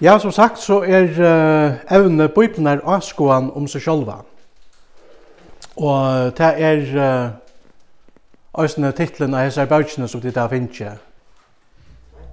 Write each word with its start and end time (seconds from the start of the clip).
Ja, 0.00 0.18
som 0.18 0.32
sagt 0.32 0.58
så 0.58 0.82
er 0.82 1.02
uh, 1.02 1.96
evne 1.96 2.28
Bibelen 2.28 2.66
er 2.66 2.80
avskåan 2.84 3.50
om 3.54 3.66
seg 3.68 3.82
sjálva. 3.84 4.22
Og 5.76 6.32
det 6.38 6.52
er 6.56 6.86
uh, 6.96 7.30
Øysene 8.58 8.92
titlen 8.92 9.34
av 9.34 9.44
hessar 9.44 9.68
bautjene 9.70 10.08
som 10.08 10.20
det 10.20 10.36
er 10.36 10.48
finnje. 10.48 10.90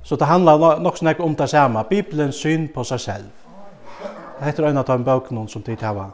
Så 0.03 0.15
det 0.15 0.27
handlar 0.27 0.79
nok 0.79 0.97
snakk 0.97 1.19
om 1.19 1.35
det 1.35 1.49
samme. 1.49 1.83
Bibelen 1.89 2.31
syn 2.31 2.67
på 2.73 2.83
seg 2.83 2.99
selv. 2.99 3.25
Det 4.39 4.45
heter 4.45 4.65
øyne 4.65 4.79
av 4.79 4.87
den 4.87 5.03
bøkene 5.03 5.47
som 5.49 5.61
det 5.61 5.81
har 5.81 6.11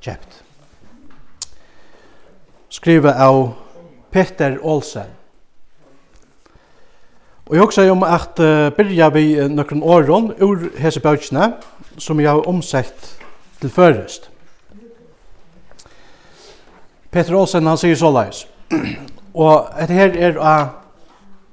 kjøpt. 0.00 0.42
Skrivet 2.68 3.14
av 3.14 3.52
Peter 4.10 4.58
Olsen. 4.62 5.14
Og 7.48 7.54
jeg 7.54 7.62
også 7.62 7.90
om 7.90 8.02
at 8.02 8.40
uh, 8.40 8.68
byrja 8.76 9.08
vi 9.08 9.48
noen 9.48 9.82
åren 9.82 10.32
ur 10.44 10.66
hese 10.76 11.00
bøkene 11.00 11.54
som 11.98 12.20
jeg 12.20 12.28
har 12.28 12.44
omsett 12.48 13.06
til 13.60 13.70
førest. 13.70 14.28
Peter 17.10 17.34
Olsen 17.34 17.66
han 17.66 17.80
sier 17.80 17.96
så 17.96 18.10
leis. 18.12 18.44
og 19.34 19.70
etter 19.80 19.94
her 19.94 20.18
er 20.28 20.36
av 20.36 20.66
uh, 20.66 20.76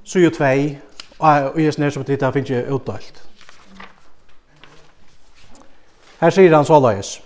22 0.03 0.75
og 1.19 1.61
jeg 1.61 1.73
snir 1.73 1.89
som 1.89 2.03
at 2.03 2.21
han 2.21 2.33
finnes 2.33 2.49
ikke 2.49 2.75
utdalt. 2.75 3.23
Her 6.19 6.29
sier 6.29 6.55
han 6.55 6.67
så 6.67 6.79
leis. 6.83 7.21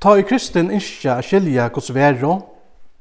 Ta 0.00 0.14
i 0.16 0.22
kristin 0.28 0.70
innskja 0.70 1.22
skilja 1.24 1.68
gos 1.72 1.88
vero, 1.94 2.36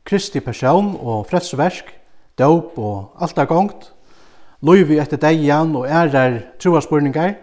kristi 0.03 0.39
person 0.39 0.95
og 0.99 1.27
fredsversk, 1.27 1.98
dåp 2.39 2.77
og 2.77 3.21
alt 3.21 3.37
er 3.37 3.45
gongt, 3.45 3.91
loivi 4.61 4.99
etter 4.99 5.19
deian 5.19 5.75
og 5.75 5.87
ærar 5.87 6.39
troaspurningar, 6.59 7.35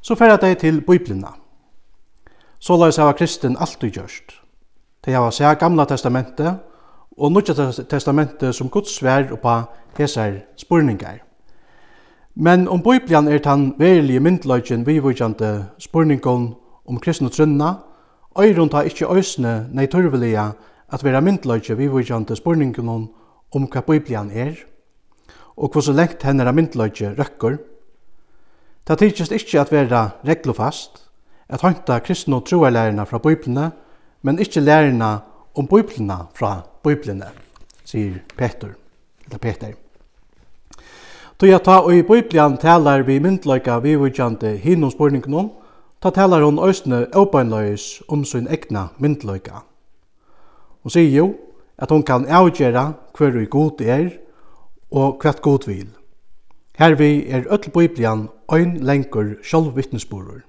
så 0.00 0.14
færa 0.14 0.36
dei 0.36 0.54
til 0.54 0.80
biblina. 0.80 1.34
Så 2.60 2.76
la 2.76 2.88
oss 2.88 2.96
hava 2.96 3.12
kristin 3.12 3.56
du 3.80 3.86
gjørst. 3.88 4.40
De 5.04 5.12
hava 5.12 5.30
seg 5.30 5.58
gamla 5.58 5.84
testamentet 5.84 6.60
og 7.18 7.32
nødja 7.32 7.84
testamentet 7.90 8.54
som 8.54 8.68
Guds 8.68 8.96
svær 8.96 9.36
pa 9.36 9.64
hesar 9.98 10.40
spurningar. 10.56 11.18
Men 12.34 12.68
om 12.68 12.82
biblian 12.82 13.28
er 13.28 13.38
tan 13.38 13.74
verilige 13.78 14.20
myndløgjen 14.20 14.86
vivujande 14.86 15.66
spurningon 15.78 16.54
om 16.86 17.00
kristne 17.00 17.28
trunna, 17.28 17.74
øyrun 18.38 18.68
ta 18.68 18.82
ikkje 18.82 19.06
òsne 19.06 19.52
nei 19.72 19.86
turvelia 19.86 20.52
at 20.92 21.04
vera 21.04 21.20
myndløgje 21.20 21.76
vivujande 21.76 22.36
spurningon 22.36 23.08
om 23.54 23.68
hva 23.70 23.82
Bibelen 23.86 24.30
er, 24.30 24.56
og 25.56 25.70
hva 25.70 25.82
så 25.82 25.94
lengt 25.94 26.24
er 26.24 26.52
myndløyge 26.52 27.14
røkker. 27.18 27.58
Det 28.84 28.98
tykist 28.98 29.32
ikke 29.32 29.60
at 29.60 29.72
være 29.72 30.10
reglofast, 30.26 31.04
at 31.48 31.62
høynta 31.62 31.98
kristne 31.98 32.40
troerlærerna 32.40 33.04
fra 33.04 33.18
Biblina, 33.18 33.70
men 34.22 34.38
ikke 34.38 34.60
lærerne 34.60 35.18
om 35.54 35.66
Biblina 35.66 36.26
fra 36.34 36.62
Biblina, 36.84 37.30
sier 37.84 38.20
Peter, 38.36 38.74
eller 39.26 39.38
Peter. 39.38 39.74
Då 41.40 41.46
jeg 41.46 41.62
ta 41.64 41.80
og 41.82 41.94
i 41.94 42.02
Bibelen 42.02 42.56
talar 42.56 43.02
vi 43.02 43.18
myndløyga 43.18 43.78
vi 43.78 43.94
vujtjante 43.94 44.56
hinnom 44.56 44.90
spurningnum, 44.90 45.50
ta 46.02 46.10
talar 46.10 46.44
hon 46.44 46.58
òsne 46.58 47.06
åpeinløys 47.14 48.02
om 48.08 48.24
sin 48.24 48.46
egna 48.48 48.88
myndløyga. 48.98 49.64
Hon 50.82 50.90
sier 50.90 51.10
jo, 51.10 51.34
at 51.78 51.90
hon 51.90 52.02
kan 52.02 52.26
avgjera 52.26 52.92
hver 53.18 53.30
vi 53.30 53.46
god 53.46 53.80
er 53.80 54.10
og 54.90 55.18
hvert 55.22 55.42
god 55.42 55.66
vil. 55.66 55.88
Hervi 56.78 57.26
er 57.28 57.46
öll 57.50 57.70
Biblian 57.70 58.28
ein 58.52 58.76
lengur 58.76 59.36
sjálv 59.42 59.76
vittnesborur. 59.76 60.42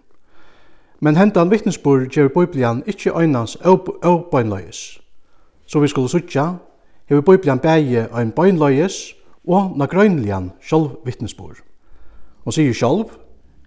Men 0.99 1.15
hendan 1.15 1.51
vittnesbor 1.51 2.07
gjør 2.09 2.27
Biblian 2.27 2.83
ikkje 2.87 3.13
øynans 3.19 3.55
avbøynløyes. 4.01 5.01
Så 5.65 5.79
vi 5.79 5.87
skulle 5.87 6.09
sutja, 6.09 6.53
hever 7.05 7.21
Biblian 7.21 7.59
bægje 7.59 8.07
ein 8.17 8.31
bøynløyes 8.31 9.13
og 9.47 9.77
nagrøynlian 9.77 10.51
sjálv 10.61 10.89
vittnesbor. 11.05 11.53
Hon 12.43 12.53
sier 12.53 12.73
sjálv 12.73 13.09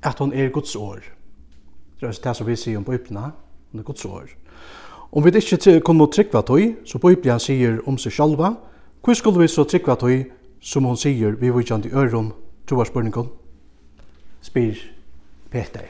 at 0.02 0.18
hon 0.18 0.32
er 0.32 0.48
Guds 0.48 0.76
år. 0.76 0.98
Det 2.00 2.08
er 2.08 2.20
det 2.24 2.36
som 2.36 2.46
vi 2.46 2.56
sier 2.56 2.78
om 2.78 2.84
Biblian, 2.84 3.32
hon 3.70 3.80
er 3.80 3.84
Guds 3.84 4.04
år. 4.04 4.26
Om 5.12 5.24
vi 5.24 5.30
ikke 5.30 5.80
kunne 5.80 6.06
trykva 6.12 6.42
tøy, 6.44 6.74
så 6.84 6.98
Biblia 6.98 7.38
sier 7.40 7.80
om 7.88 7.96
seg 7.98 8.12
sjalva, 8.12 8.52
hva 9.00 9.14
skulle 9.16 9.40
vi 9.40 9.48
så 9.48 9.64
trykva 9.64 9.96
tøy, 9.96 10.26
som 10.60 10.84
hon 10.84 10.98
sier 11.00 11.38
vi 11.40 11.48
vujtjandi 11.54 11.94
øron, 11.94 12.32
troarspørningon? 12.68 13.30
Spyr 14.42 14.76
Peter. 15.50 15.88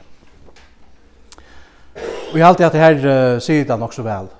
Og 2.31 2.39
jeg 2.39 2.47
halte 2.47 2.67
at 2.67 2.73
det 2.73 2.81
her 2.81 2.97
uh, 3.34 3.41
sier 3.43 3.65
det 3.67 3.79
nok 3.81 3.95
så 3.97 4.06
vel, 4.06 4.31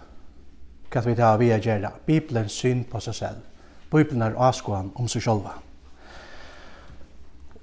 hva 0.93 1.03
vi 1.05 1.15
tar 1.19 1.39
vi 1.41 1.51
er 1.51 1.63
gjerra, 1.65 1.91
Bibelens 2.07 2.55
syn 2.55 2.85
på 2.87 3.01
seg 3.01 3.15
selv, 3.15 3.45
Bibelen 3.91 4.23
er 4.23 4.37
avskåan 4.37 4.93
om 4.95 5.09
seg 5.09 5.25
sjalva. 5.25 5.57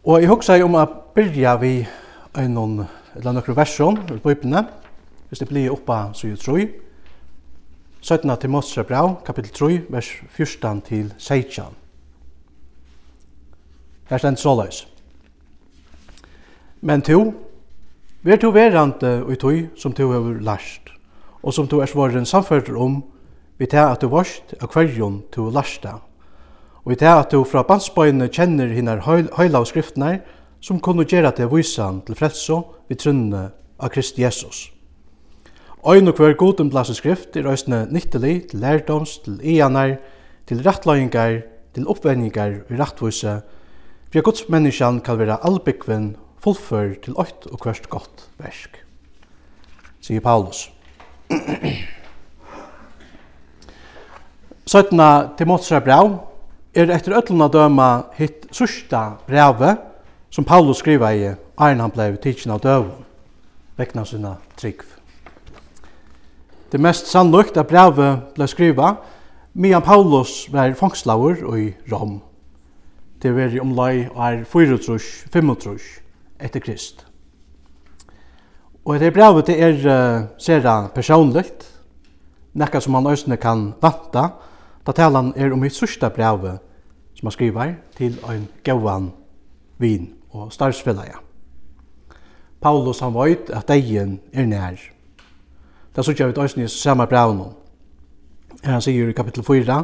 Og 0.03 0.19
jeg 0.19 0.29
husker 0.29 0.63
om 0.65 0.75
å 0.75 0.85
byrja 1.15 1.55
vi 1.61 1.77
en 2.35 2.57
eller 3.15 3.37
nokre 3.37 3.55
versjon 3.55 4.01
i 4.11 4.19
Bibelen, 4.19 4.67
hvis 5.29 5.39
det 5.39 5.47
blir 5.47 5.71
oppa 5.71 6.09
så 6.13 6.27
jeg 6.27 6.41
tror, 6.41 6.65
17. 8.05 8.37
Timotheus 8.37 8.85
brev, 8.85 9.15
kapittel 9.25 9.51
3, 9.51 9.81
vers 9.89 10.07
14 10.29 10.81
til 10.81 11.13
16. 11.17 11.63
Her 14.09 14.17
stendt 14.21 14.39
såleis. 14.39 14.83
Men 16.81 17.01
to, 17.01 17.33
ver 18.21 18.37
to 18.37 18.51
verante 18.53 19.09
og 19.23 19.31
i 19.33 19.39
tog 19.41 19.57
som 19.81 19.93
to 19.97 20.11
hever 20.11 20.37
lærst, 20.37 20.91
og 21.41 21.53
som 21.53 21.67
to 21.67 21.79
er 21.81 21.89
svaren 21.89 22.29
samfører 22.29 22.77
om, 22.77 23.01
vi 23.57 23.65
tar 23.65 23.95
at 23.95 24.05
du 24.05 24.13
varst 24.13 24.53
av 24.61 24.69
kvarjon 24.69 25.23
to 25.33 25.49
lærsta, 25.49 25.97
og 26.83 26.93
vi 26.93 26.99
tar 27.01 27.23
at 27.23 27.33
du 27.33 27.41
fra 27.41 27.65
bandsbøyene 27.65 28.29
kjenner 28.29 28.69
hinner 28.69 29.01
høyla 29.01 29.63
av 29.63 29.65
skriftene, 29.65 30.19
som 30.61 30.77
kunne 30.77 31.09
gjøre 31.09 31.33
til 31.33 31.49
vysan 31.49 32.05
til 32.05 32.21
frelso 32.21 32.61
vi 32.85 33.01
trunne 33.01 33.47
av 33.81 33.89
Krist 33.89 34.21
Jesus. 34.21 34.74
Ein 35.85 36.09
og 36.09 36.17
hver 36.17 36.33
godum 36.33 36.71
blasen 36.73 36.97
skrift 36.97 37.35
er 37.37 37.45
òsne 37.45 37.83
nyttelig 37.93 38.47
til 38.49 38.63
lærdoms, 38.63 39.19
til 39.21 39.35
eanar, 39.45 39.99
til 40.49 40.63
rattløyingar, 40.65 41.43
til 41.77 41.85
oppvenningar 41.85 42.55
i 42.73 42.77
rattvise, 42.79 43.35
for 44.09 44.17
at 44.17 44.25
godsmenniskan 44.25 44.97
kan 45.05 45.19
være 45.19 45.37
albygven 45.45 46.15
fullfør 46.41 46.95
til 47.05 47.13
ått 47.21 47.45
og 47.51 47.61
hverst 47.61 47.85
godt 47.93 48.25
versk. 48.41 48.81
Sier 50.01 50.25
Paulus. 50.25 50.71
Søttena 54.65 55.37
Timotsra 55.37 55.83
brev 55.85 56.17
er 56.73 56.89
etter 56.97 57.13
öllun 57.21 57.45
døma 57.53 58.09
hitt 58.17 58.49
sørsta 58.49 59.21
brevet 59.29 59.85
som 60.33 60.49
Paulus 60.49 60.81
skriva 60.81 61.13
i 61.13 61.29
Arne 61.61 61.85
han 61.85 61.93
blei 61.93 62.09
tidsin 62.17 62.57
av 62.57 62.65
døvun, 62.65 63.05
vekna 63.77 64.01
sinna 64.09 64.39
tryggf. 64.57 64.94
Det 66.75 66.81
mest 66.83 67.07
sannlukt 67.07 67.55
at 67.55 67.69
brevet 67.71 68.33
ble 68.35 68.45
skriva 68.51 68.89
medan 69.55 69.79
Paulus 69.79 70.49
var 70.51 70.73
fangslaver 70.75 71.37
i 71.55 71.69
Rom. 71.87 72.17
Det 73.23 73.29
var 73.31 73.53
i 73.55 73.61
omlai 73.63 74.01
er 74.11 74.41
4-5 74.43 75.53
etter 76.43 76.59
Krist. 76.59 77.05
Og 78.83 78.99
det 78.99 79.13
brevet 79.15 79.47
det 79.47 79.55
er 79.55 79.77
uh, 79.87 80.25
sera 80.37 80.89
personligt, 80.91 81.63
nekka 82.53 82.81
som 82.83 82.99
han 82.99 83.07
òsne 83.07 83.37
kan 83.39 83.69
vanta, 83.79 84.25
da 84.83 84.91
talan 84.91 85.31
er 85.37 85.55
om 85.55 85.63
mitt 85.63 85.77
sørsta 85.79 86.09
brevet 86.11 86.59
som 87.15 87.29
han 87.29 87.37
skriver 87.37 87.71
til 87.95 88.19
ein 88.27 88.49
gauan 88.67 89.13
vin 89.79 90.11
og 90.33 90.51
starsfellaja. 90.51 91.23
Paulus 92.59 92.99
han 92.99 93.15
veit 93.15 93.47
at 93.47 93.71
degen 93.71 94.19
er 94.33 94.51
nær. 94.51 94.94
Det 95.95 96.05
så 96.05 96.13
gjør 96.13 96.27
vi 96.27 96.41
også 96.41 96.59
i 96.59 96.67
samme 96.67 97.07
brev 97.07 97.33
nå. 97.35 97.45
Han 98.63 98.81
sier 98.81 99.09
i 99.09 99.15
kapittel 99.15 99.43
4, 99.43 99.83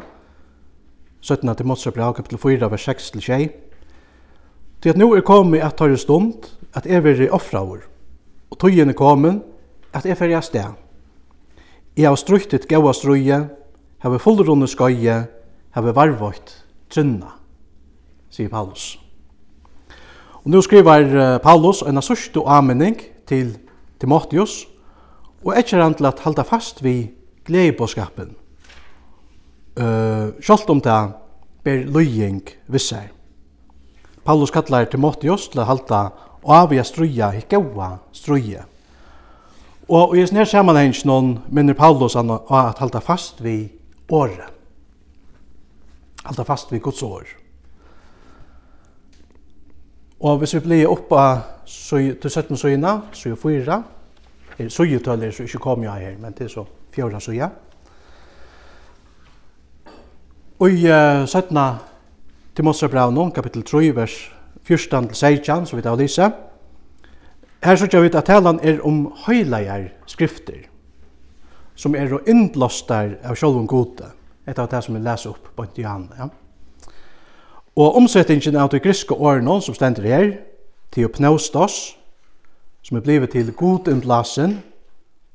17 1.22 1.56
til 1.56 1.66
Motsa 1.66 1.92
brev, 1.92 2.14
kapittel 2.14 2.38
4, 2.38 2.72
vers 2.72 2.82
6 2.82 3.12
til 3.12 3.22
6. 3.22 3.52
Til 4.82 4.90
at 4.90 4.98
nå 4.98 5.14
er 5.16 5.22
kommet 5.22 5.62
at 5.64 5.78
tar 5.78 5.96
stund, 5.96 6.34
at 6.74 6.86
jeg 6.86 7.04
vil 7.04 7.32
offra 7.32 7.64
vår. 7.64 7.86
Og 8.52 8.60
tøyen 8.60 8.90
er 8.90 8.98
kommet, 8.98 9.42
at 9.94 10.06
jeg 10.06 10.18
fyrir 10.18 10.42
sted. 10.42 10.74
Jeg 11.98 12.10
har 12.10 12.16
struktet 12.16 12.68
gaua 12.68 12.94
strøye, 12.94 13.48
har 14.00 14.18
fullrunde 14.18 14.68
skøye, 14.68 15.28
har 15.72 15.82
varvått 15.82 16.66
trunna, 16.90 17.38
sier 18.30 18.50
Paulus. 18.50 18.98
Og 20.44 20.52
nå 20.52 20.62
skriver 20.62 21.38
Paulus 21.44 21.84
en 21.86 22.02
sørste 22.02 22.42
anmenning 22.48 22.98
til 23.28 23.58
Timotheus, 24.00 24.71
og 25.44 25.58
etter 25.58 25.82
han 25.82 25.96
til 25.98 26.06
at 26.10 26.22
halda 26.26 26.46
fast 26.46 26.84
vi 26.84 27.12
gleibåskapen, 27.46 28.36
uh, 29.80 30.34
sjalt 30.42 30.70
om 30.70 30.82
det 30.82 31.00
ber 31.64 31.86
løying 31.86 32.44
vissar. 32.68 33.10
Paulus 34.26 34.54
kallar 34.54 34.86
Timotheus 34.86 35.48
til 35.50 35.64
å 35.64 35.70
halda 35.70 36.02
og 36.42 36.54
avia 36.56 36.84
struja 36.86 37.32
i 37.38 37.42
gaua 37.50 37.96
struja. 38.14 38.66
Og 39.92 40.16
i 40.16 40.24
snær 40.26 40.48
sammenheng 40.48 40.94
noen 41.06 41.36
minner 41.52 41.76
Paulus 41.78 42.16
an 42.16 42.32
å 42.32 42.40
at 42.56 42.80
halda 42.80 43.02
fast 43.04 43.42
vi 43.44 43.66
året. 44.10 44.48
Halda 46.24 46.46
fast 46.46 46.72
vi 46.72 46.80
Guds 46.80 47.02
år. 47.04 47.26
Og 50.22 50.38
hvis 50.38 50.54
vi 50.54 50.62
blir 50.62 50.92
oppa 50.92 51.24
så, 51.66 51.98
til 51.98 52.30
17 52.30 52.58
søgna, 52.58 53.00
så 53.12 53.32
er 53.32 53.40
fyra, 53.42 53.82
er 54.60 54.70
sujetøller 54.70 55.32
så 55.32 55.44
ikke 55.44 55.60
kom 55.64 55.84
jeg 55.84 56.08
her, 56.08 56.18
men 56.20 56.34
det 56.38 56.46
er 56.46 56.54
så 56.54 56.66
fjorda 56.94 57.20
suja. 57.20 57.50
Og 60.60 60.70
i 60.70 60.86
uh, 60.86 61.26
17. 61.26 61.58
Timotsabravnum, 62.56 63.32
kapittel 63.32 63.64
3, 63.64 63.96
vers 63.96 64.16
14-16, 64.68 65.66
så 65.66 65.76
vidt 65.76 65.86
av 65.86 66.00
lyser, 66.00 66.32
Her 67.62 67.76
så 67.76 67.86
vi 68.02 68.10
at 68.10 68.26
talan 68.26 68.60
er 68.64 68.80
om 68.82 69.12
høyleier 69.28 69.92
skrifter, 70.10 70.64
som 71.76 71.94
er 71.96 72.10
og 72.14 72.26
innblåster 72.26 73.20
av 73.22 73.38
sjolvun 73.38 73.68
gode, 73.70 74.08
etter 74.50 74.66
det 74.66 74.80
som 74.82 74.96
vi 74.98 75.02
leser 75.06 75.30
opp 75.30 75.52
på 75.56 75.66
Johan. 75.78 76.08
Ja. 76.18 76.28
Og 77.78 78.00
omsettingen 78.02 78.58
av 78.58 78.72
de 78.74 78.82
griske 78.82 79.14
årene 79.14 79.60
som 79.62 79.78
stender 79.78 80.10
her, 80.10 80.26
til 80.92 81.06
Theopneustos, 81.06 81.96
som 82.82 82.98
er 82.98 83.02
blevet 83.02 83.30
til 83.30 83.54
god 83.54 83.88
innblasen 83.88 84.60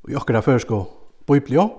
i 0.09 0.15
okkara 0.15 0.41
førsko 0.41 0.83
biblio, 1.27 1.69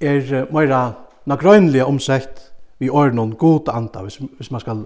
er 0.00 0.46
meira 0.52 0.92
nagrøynlige 1.26 1.84
omsett 1.84 2.44
vi 2.78 2.90
ordnon 2.90 3.34
god 3.34 3.68
anda, 3.74 4.02
hvis, 4.02 4.16
hvis 4.36 4.50
man 4.50 4.60
skal 4.60 4.84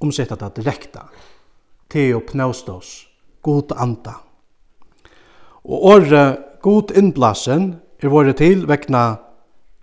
omsetta 0.00 0.36
det 0.36 0.56
direkta, 0.56 1.06
teo 1.90 2.20
pneustos, 2.26 3.08
god 3.42 3.72
anda. 3.76 4.18
Og 5.64 5.84
året 5.84 6.38
god 6.62 6.92
innblasen 6.96 7.74
er 8.02 8.08
våre 8.08 8.32
til 8.32 8.66
vekna 8.68 9.16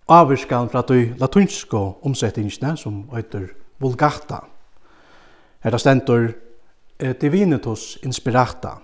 avvirskan 0.10 0.70
fra 0.70 0.82
de 0.82 1.14
latunsko 1.20 2.00
omsettingsne 2.04 2.76
som 2.78 3.04
heter 3.14 3.48
Vulgata. 3.80 4.44
Her 5.64 5.74
er 5.74 5.82
stendur 5.82 6.30
eh, 7.00 7.16
Divinitus 7.22 7.98
Inspirata. 8.04 8.76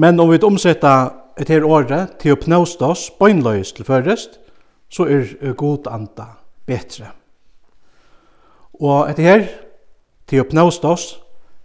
Men 0.00 0.20
om 0.20 0.30
vi 0.30 0.38
omsetta 0.40 1.12
et 1.36 1.50
her 1.52 1.64
året 1.68 2.14
til 2.22 2.32
å 2.32 2.40
pnåst 2.40 2.80
oss 2.80 3.08
bøgnløys 3.20 3.74
til 3.76 3.84
først, 3.84 4.38
så 4.88 5.04
er 5.04 5.52
god 5.60 5.90
anda 5.92 6.26
betre. 6.66 7.10
Og 8.80 9.10
et 9.10 9.20
her 9.20 9.44
til 10.30 10.40
å 10.40 10.48
pnåst 10.48 10.86
oss 10.88 11.06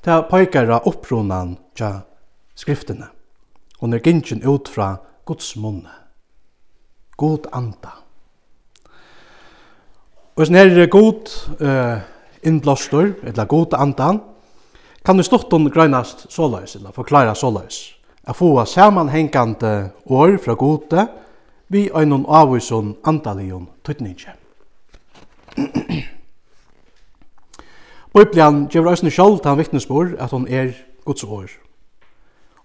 til 0.04 0.18
å 0.20 0.28
pekere 0.28 0.82
opprunan 0.84 1.56
til 1.80 2.02
skriftene. 2.60 3.08
Og 3.80 3.94
når 3.94 4.04
gynnsjen 4.04 4.44
ut 4.44 4.68
fra 4.68 4.98
Guds 5.26 5.56
munne. 5.56 5.96
God 7.16 7.48
anda. 7.56 7.96
Og 10.36 10.44
hvis 10.44 10.52
her 10.52 10.76
er 10.76 10.92
god 10.92 11.32
uh, 11.64 12.04
innblåstor, 12.44 13.14
eller 13.24 13.48
god 13.48 13.80
andan, 13.80 14.20
kan 15.06 15.16
du 15.16 15.24
stått 15.24 15.54
om 15.56 15.70
grønast 15.72 16.28
såløys, 16.34 16.76
eller 16.76 16.92
forklara 16.92 17.36
såløys 17.36 17.95
at 18.28 18.36
få 18.36 18.66
samanhengande 18.66 19.90
år 20.06 20.38
fra 20.38 20.54
gode 20.54 21.08
vi 21.70 21.90
einum 21.96 22.26
avvisun 22.30 22.96
andalion 23.04 23.70
tutninje. 23.84 24.34
Biblian 28.16 28.68
gjør 28.72 28.94
eisne 28.94 29.12
sjálv 29.12 29.42
til 29.42 29.50
han 29.52 29.60
vittnesbord 29.60 30.14
at 30.20 30.32
hon 30.32 30.48
er 30.48 30.72
Guds 31.06 31.24
år. 31.24 31.50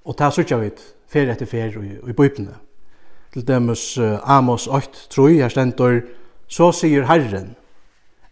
Og 0.04 0.16
ta 0.16 0.30
sørger 0.30 0.60
vi 0.62 0.70
fer 1.10 1.30
etter 1.32 1.46
fer 1.46 1.74
i, 1.80 1.96
i 2.08 2.12
Biblene. 2.12 2.54
Til 3.32 3.46
demus 3.46 3.98
uh, 3.98 4.18
Amos 4.22 4.66
8, 4.66 5.08
tror 5.10 5.28
her 5.28 5.48
stendur, 5.48 6.00
så 6.48 6.72
sier 6.74 7.06
Herren, 7.06 7.54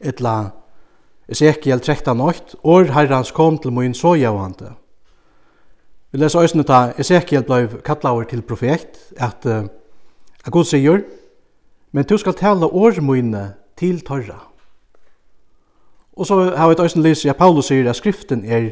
etla 0.00 0.50
Ezekiel 1.28 1.80
13, 1.80 2.20
8, 2.20 2.56
år 2.64 2.90
Herrens 2.94 3.30
kom 3.30 3.58
til 3.58 3.72
min 3.72 3.94
såjavande, 3.94 4.72
Vi 6.12 6.18
leser 6.18 6.40
øysene 6.40 6.64
ta 6.64 6.92
Ezekiel 6.98 7.44
blei 7.44 7.66
kallaver 7.84 8.24
til 8.24 8.42
profet, 8.42 8.96
at, 9.16 9.46
at 9.46 10.52
Gud 10.52 10.64
sier, 10.64 11.02
men 11.92 12.04
du 12.04 12.16
skal 12.16 12.34
tale 12.34 12.66
årmøyne 12.66 13.54
til 13.76 14.00
torra. 14.00 14.38
Og 16.16 16.26
så 16.26 16.40
har 16.56 16.68
vi 16.68 16.72
et 16.72 16.80
øyne 16.80 17.08
lyst, 17.08 17.26
at 17.26 17.36
Paulus 17.36 17.68
sier 17.68 17.90
at 17.90 17.96
skriften 17.96 18.44
er 18.44 18.70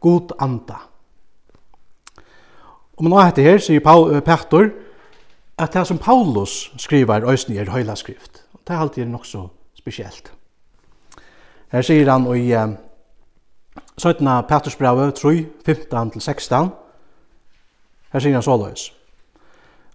god 0.00 0.32
anda. 0.40 0.80
Og 2.96 3.04
man 3.04 3.12
har 3.12 3.28
hette 3.28 3.42
her, 3.42 3.58
sier 3.62 3.80
Paul, 3.80 4.20
Petter, 4.20 4.70
at 5.58 5.74
det 5.74 5.86
som 5.86 5.98
Paulus 5.98 6.72
skriver 6.78 7.28
øyne 7.28 7.60
er 7.60 7.70
høyla 7.70 7.94
skrift. 7.94 8.42
Det 8.66 8.74
er 8.74 8.80
alltid 8.80 9.04
nok 9.04 9.26
så 9.26 9.46
spesielt. 9.74 10.32
Her 11.72 11.82
sier 11.82 12.10
han 12.10 12.26
i 12.36 12.50
Søtna 13.98 14.40
Petersbrave 14.40 15.10
3, 15.10 15.46
15-16. 15.68 16.68
Her 18.12 18.20
sier 18.20 18.32
han 18.32 18.42
såløys. 18.42 18.92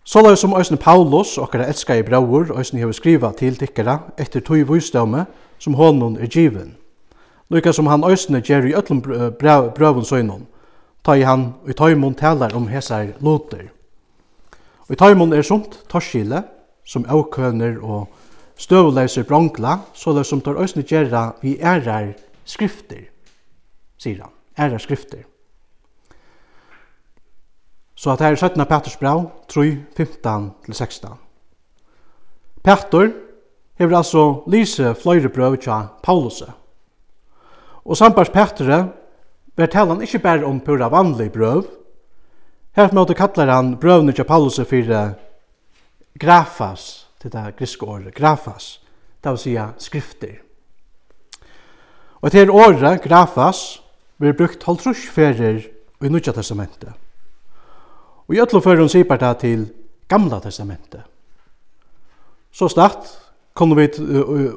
Såløys 0.04 0.40
som 0.40 0.54
Øysen 0.60 0.78
Paulus, 0.78 1.38
okkara 1.38 1.70
elsker 1.72 1.94
i 1.94 2.04
brauer, 2.04 2.52
Øysen 2.58 2.80
hever 2.80 2.92
skriva 2.92 3.32
til 3.32 3.56
tikkere, 3.56 4.00
etter 4.18 4.44
tog 4.44 4.68
vysdømme 4.74 5.26
som 5.60 5.74
hånden 5.74 6.18
er 6.18 6.28
given. 6.28 6.76
Lykka 7.50 7.72
som 7.72 7.88
han 7.88 8.04
Øysen 8.04 8.42
gjør 8.42 8.68
i 8.68 8.74
ötlum 8.76 9.02
brøvun 9.72 10.06
søgnen, 10.06 10.48
ta 11.06 11.14
i 11.14 11.24
han 11.24 11.54
og 11.64 11.70
i 11.70 11.74
tøymon 11.74 12.16
taler 12.16 12.56
om 12.56 12.68
hesar 12.68 13.08
loter. 13.22 13.72
Og 14.88 14.92
i 14.92 15.00
tøymon 15.00 15.34
er 15.34 15.42
sånt 15.42 15.80
torskile, 15.90 16.44
som 16.86 17.06
avkøner 17.08 17.80
og 17.80 18.08
støvleiser 18.58 19.24
brongla, 19.24 19.80
såløys 19.94 20.28
som 20.28 20.42
tar 20.42 20.60
Øysen 20.60 20.84
gjør 20.84 21.40
vi 21.42 21.58
ærar 21.62 22.14
skrifter 22.46 23.13
sier 23.98 24.22
han, 24.22 24.34
æra 24.58 24.80
skrifter. 24.80 25.24
Så 27.96 28.12
at 28.12 28.20
her 28.20 28.32
er 28.32 28.36
17. 28.36 28.66
Petters 28.66 28.98
brev, 28.98 29.30
3, 29.48 29.78
15-16. 30.00 31.14
Petter 32.64 33.12
hever 33.80 33.98
altså 33.98 34.44
lyse 34.48 34.96
fløyre 34.96 35.30
brøv 35.30 35.58
til 35.58 35.88
Paulus. 36.04 36.44
Og 37.86 37.98
sambars 37.98 38.30
Petre 38.30 38.90
ver 39.58 39.68
talan 39.68 40.02
ikkje 40.02 40.22
berre 40.24 40.48
om 40.48 40.60
pura 40.60 40.90
vanlig 40.90 41.32
brøv. 41.32 41.66
Her 42.76 42.94
måte 42.94 43.14
kallar 43.14 43.52
han 43.54 43.76
brøvene 43.78 44.12
til 44.12 44.26
Paulus 44.26 44.60
fyrir 44.66 45.14
grafas, 46.20 47.08
til 47.22 47.32
det 47.32 47.56
griske 47.58 47.86
året, 47.86 48.16
grafas, 48.16 48.82
det 49.24 49.32
vil 49.32 49.38
sija 49.38 49.68
skrifter. 49.78 50.40
Og 52.22 52.32
til 52.32 52.50
året, 52.50 53.02
grafas, 53.02 53.83
verður 54.24 54.40
brukt 54.40 54.64
halvtrúss 54.68 55.08
ferir 55.12 55.66
i 56.04 56.10
Nudja 56.12 56.34
testamentet. 56.36 56.94
Og 58.28 58.36
i 58.36 58.42
öllu 58.42 58.62
førum 58.64 58.90
sier 58.92 59.08
det 59.08 59.34
til 59.44 59.68
Gamla 60.08 60.40
testamentet. 60.40 61.04
Så 62.52 62.68
snart 62.70 63.10
kunne 63.54 63.76
vi 63.76 63.90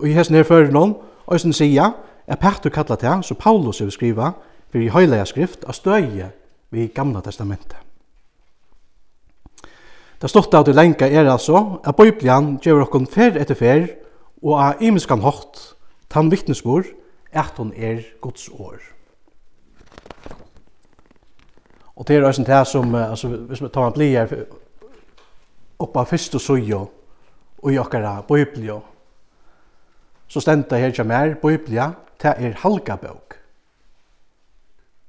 i 0.09 0.13
hessen 0.15 0.37
her 0.37 0.45
fyrir 0.45 0.73
noen, 0.73 0.95
og 1.27 1.41
sen 1.41 1.53
sia, 1.53 1.93
er 2.27 2.37
Petter 2.37 2.71
kallar 2.71 2.99
det, 3.01 3.25
så 3.25 3.35
Paulus 3.35 3.81
vil 3.81 3.91
skriva, 3.91 4.33
for 4.71 4.79
i 4.79 4.91
høylega 4.91 5.25
skrift, 5.25 5.65
av 5.65 5.75
støye 5.75 6.31
vi 6.71 6.89
Gamla 6.95 7.21
testamentet. 7.21 7.79
Det 10.21 10.31
stått 10.33 10.55
av 10.57 10.65
det 10.65 10.75
lenka 10.75 11.09
er 11.09 11.29
altså 11.29 11.81
at 11.85 11.97
Bibelen 11.97 12.57
gjør 12.65 12.87
okkon 12.87 13.07
fer 13.07 13.37
etter 13.37 13.55
fer 13.55 13.89
og 14.43 14.55
av 14.57 14.81
imenskan 14.81 15.21
hårt 15.21 15.61
tann 16.09 16.31
vittnesbord 16.33 16.89
at 17.37 17.59
hon 17.61 17.75
er 17.77 18.01
Guds 18.25 18.49
år. 18.49 18.96
Och 21.97 22.05
det 22.05 22.15
är 22.15 22.29
också 22.29 22.43
det 22.43 22.65
som 22.65 22.95
alltså 22.95 23.29
hvis 23.29 23.63
vi 23.63 23.69
tar 23.69 23.87
en 23.87 24.47
oppa 25.79 25.91
upp 25.91 25.97
av 25.97 26.05
första 26.05 26.39
sojo 26.39 26.89
och 27.57 27.73
jokara 27.73 28.23
biblio. 28.29 28.83
Så 30.29 30.41
stenta 30.41 30.77
här 30.77 31.05
mer, 31.05 31.37
biblia 31.43 31.95
ta 32.19 32.29
er 32.29 32.53
halka 32.53 32.97
bok. 32.97 33.35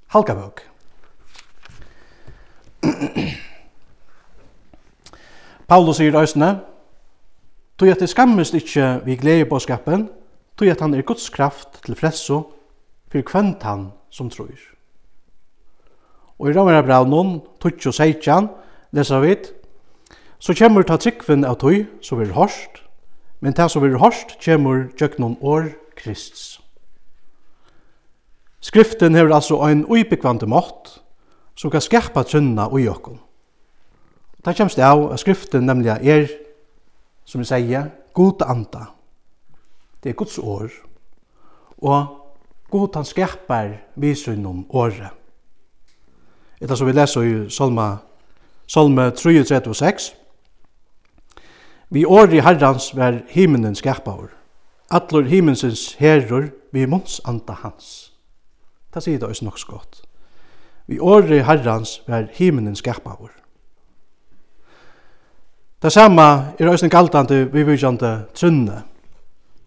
Halka 0.08 0.36
bok. 0.36 0.62
Paulus 5.68 5.98
sier 5.98 6.16
øsne, 6.22 6.60
«Tog 7.78 7.90
at 7.90 8.00
det 8.00 8.10
skammest 8.10 8.54
ikkje 8.54 9.02
vi 9.06 9.16
gleder 9.16 9.46
på 9.50 9.60
skapen, 9.60 10.10
tog 10.58 10.68
at 10.68 10.80
han 10.82 10.94
er 10.94 11.02
Guds 11.02 11.30
kraft 11.30 11.84
til 11.86 11.96
fresso, 11.96 12.42
for 13.12 13.22
kvent 13.22 13.64
han 13.64 13.92
som 14.10 14.30
tror.» 14.30 14.77
Og 16.38 16.50
i 16.50 16.54
rammer 16.54 16.84
brev 16.86 17.08
noen, 17.10 17.40
tutsk 17.62 17.90
og 17.90 17.98
seitjan, 17.98 18.52
lesa 18.94 19.20
vit, 19.24 19.52
så 20.40 20.54
kjemur 20.54 20.86
ta 20.86 21.00
tryggvinn 21.02 21.46
av 21.48 21.58
tøy, 21.62 21.88
så 22.02 22.18
vil 22.20 22.36
hårst, 22.36 22.84
men 23.42 23.58
ta 23.58 23.66
så 23.70 23.82
vil 23.82 23.98
hårst 23.98 24.38
kjemur 24.42 24.88
tjøknon 24.98 25.38
år 25.42 25.72
Krists. 25.98 26.60
Skriften 28.62 29.16
hever 29.16 29.34
altså 29.34 29.58
ein 29.66 29.86
uibikvante 29.90 30.46
mått, 30.50 31.00
som 31.58 31.74
kan 31.74 31.82
skerpa 31.82 32.22
trunna 32.28 32.68
ui 32.70 32.86
okkon. 32.90 33.18
Ta 34.46 34.54
kjemst 34.54 34.78
av 34.80 35.08
at 35.10 35.22
skriften 35.22 35.66
nemlig 35.66 35.96
er, 36.06 36.30
som 37.26 37.42
vi 37.42 37.50
sier, 37.50 37.90
god 38.14 38.46
anda. 38.46 38.86
Det 40.04 40.14
er 40.14 40.20
Guds 40.20 40.38
år, 40.38 40.70
og 41.82 42.14
god 42.70 43.00
han 43.02 43.10
skerpar 43.10 43.74
visunum 43.98 44.66
året. 44.70 45.17
Eta 46.62 46.76
som 46.76 46.88
vi 46.88 46.94
leser 46.96 47.22
i 47.22 47.34
Salma, 47.54 47.98
Salma 48.68 49.12
33 49.14 49.70
og 49.70 49.76
6. 49.76 50.08
Vi 51.90 52.06
år 52.06 52.34
i 52.34 52.42
herrans 52.42 52.90
var 52.98 53.22
himmelen 53.30 53.76
skapavur. 53.76 54.32
Atlor 54.92 55.28
himmelsens 55.28 55.94
herror 56.00 56.50
vi 56.72 56.86
munns 56.86 57.22
anda 57.26 57.54
hans. 57.62 58.12
Det 58.94 59.04
sier 59.04 59.20
det 59.20 59.30
også 59.30 59.46
nok 59.46 59.60
så 59.60 59.68
godt. 59.70 60.02
Vi 60.88 61.00
år 61.00 61.32
i 61.32 61.44
herrans 61.46 62.02
var 62.08 62.28
himmelen 62.34 62.76
skapavur. 62.76 63.32
Det 65.82 65.92
samme 65.94 66.22
er 66.58 66.70
også 66.70 66.88
en 66.88 66.92
galtande 66.92 67.44
vi 67.54 67.64
vujande 67.64 68.26
trunne. 68.34 68.84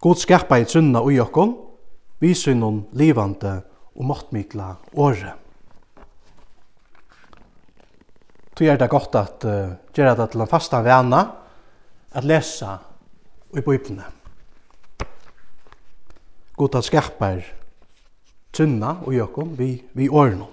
God 0.01 0.15
skapa 0.19 0.59
i 0.59 0.65
trunne 0.65 0.99
og 0.99 1.13
okkon, 1.23 1.55
vi 2.19 2.33
synnon 2.33 2.83
livande 2.93 3.61
og 3.95 4.05
måttmikla 4.05 4.75
året. 4.93 5.40
Då 8.61 8.67
er 8.67 8.77
det 8.77 8.89
gott 8.89 9.15
at 9.17 9.45
uh, 9.45 9.71
gjøre 9.89 10.11
det 10.19 10.27
til 10.29 10.41
en 10.43 10.47
fasta 10.47 10.83
vana 10.85 11.21
at 12.13 12.23
lesa 12.23 12.75
i 13.57 13.61
Bibeln. 13.65 14.03
Gott 16.53 16.75
at 16.75 16.85
skärpa 16.85 17.31
tunna 18.53 18.91
og 19.01 19.15
Jakob 19.15 19.57
vi 19.57 19.81
vi 19.93 20.09
årene. 20.09 20.45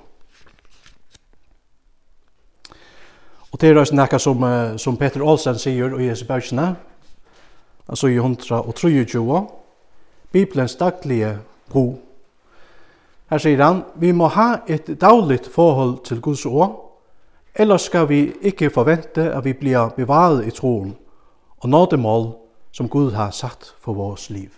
Og 3.52 3.60
det 3.60 3.68
är 3.68 3.78
också 3.78 3.94
något 3.94 4.22
som, 4.22 4.78
som 4.78 4.96
Peter 4.96 5.22
Olsen 5.22 5.58
sier 5.58 6.00
i 6.00 6.06
Jesu 6.06 6.24
bøkene, 6.26 6.76
altså 7.88 8.08
i 8.08 8.16
123, 8.16 9.46
Bibelens 10.32 10.76
daglige 10.76 11.38
bro. 11.68 11.98
Her 13.30 13.38
sier 13.38 13.64
han, 13.64 13.84
vi 13.94 14.12
må 14.12 14.28
ha 14.28 14.56
et 14.66 15.00
dagligt 15.00 15.46
forhold 15.46 16.04
til 16.04 16.20
Guds 16.20 16.46
år, 16.46 16.87
Ellers 17.58 17.82
skal 17.82 18.08
vi 18.08 18.32
ikke 18.40 18.70
forvente, 18.70 19.32
at 19.32 19.44
vi 19.44 19.52
blir 19.52 19.88
bevaret 19.96 20.46
i 20.46 20.50
troen 20.50 20.96
og 21.58 21.68
når 21.68 21.86
det 21.86 21.98
mål, 21.98 22.36
som 22.72 22.88
Gud 22.88 23.12
har 23.12 23.30
satt 23.30 23.74
for 23.80 23.92
vores 23.92 24.30
liv. 24.30 24.50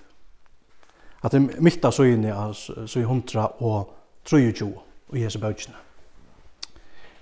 At 1.24 1.32
det 1.32 1.62
midt 1.62 1.84
av 1.84 1.92
søgene 1.92 2.28
er 2.28 2.52
søg 2.86 3.02
100 3.02 3.48
og 3.48 3.94
23 4.24 4.74
og 5.08 5.20
Jesu 5.20 5.38
bøtjene. 5.40 5.76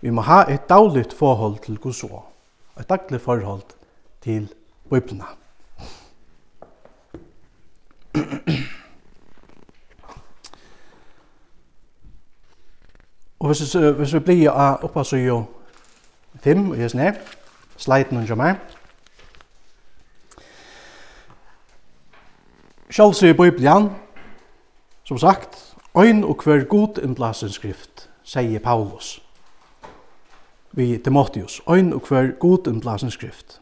Vi 0.01 0.11
må 0.11 0.21
ha 0.21 0.43
et 0.51 0.69
dagligt 0.69 1.13
forhold 1.13 1.59
til 1.65 1.79
Guds 1.79 2.05
ord, 2.05 2.33
et 2.81 2.89
dagligt 2.89 3.23
forhold 3.23 3.63
til 4.23 4.49
Bibelen. 4.91 5.23
og 13.39 13.47
hvis, 13.47 13.73
hvis 13.73 14.15
vi 14.15 14.19
blir 14.19 14.51
oppe 14.51 15.05
så 15.05 15.17
jo 15.17 15.45
5 16.49 16.71
og 16.71 16.77
hesen 16.77 17.01
her. 17.01 17.13
Sleiten 17.77 18.17
hun 18.17 18.27
kommer. 18.27 18.55
Sjálv 22.91 23.13
sier 23.13 23.37
Bibelen, 23.37 23.91
som 25.05 25.19
sagt, 25.19 25.65
Ein 25.99 26.25
og 26.25 26.43
hver 26.45 26.65
god 26.65 26.99
innblasen 27.03 27.51
skrift, 27.51 28.09
sier 28.25 28.61
Paulus 28.61 29.19
vi 30.73 30.99
Timotheus, 30.99 31.61
ein 31.71 31.93
og 31.93 32.07
hver 32.09 32.33
god 32.39 32.69
innblasen 32.69 33.11
skrift. 33.11 33.61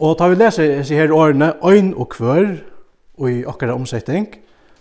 Og 0.00 0.18
tar 0.18 0.28
vi 0.28 0.34
lese 0.36 0.66
disse 0.78 0.94
her 0.94 1.12
årene, 1.14 1.54
ein 1.64 1.94
og 1.94 2.14
hver, 2.18 2.58
og 3.18 3.30
i 3.30 3.44
okkara 3.46 3.74
omsetting, 3.74 4.26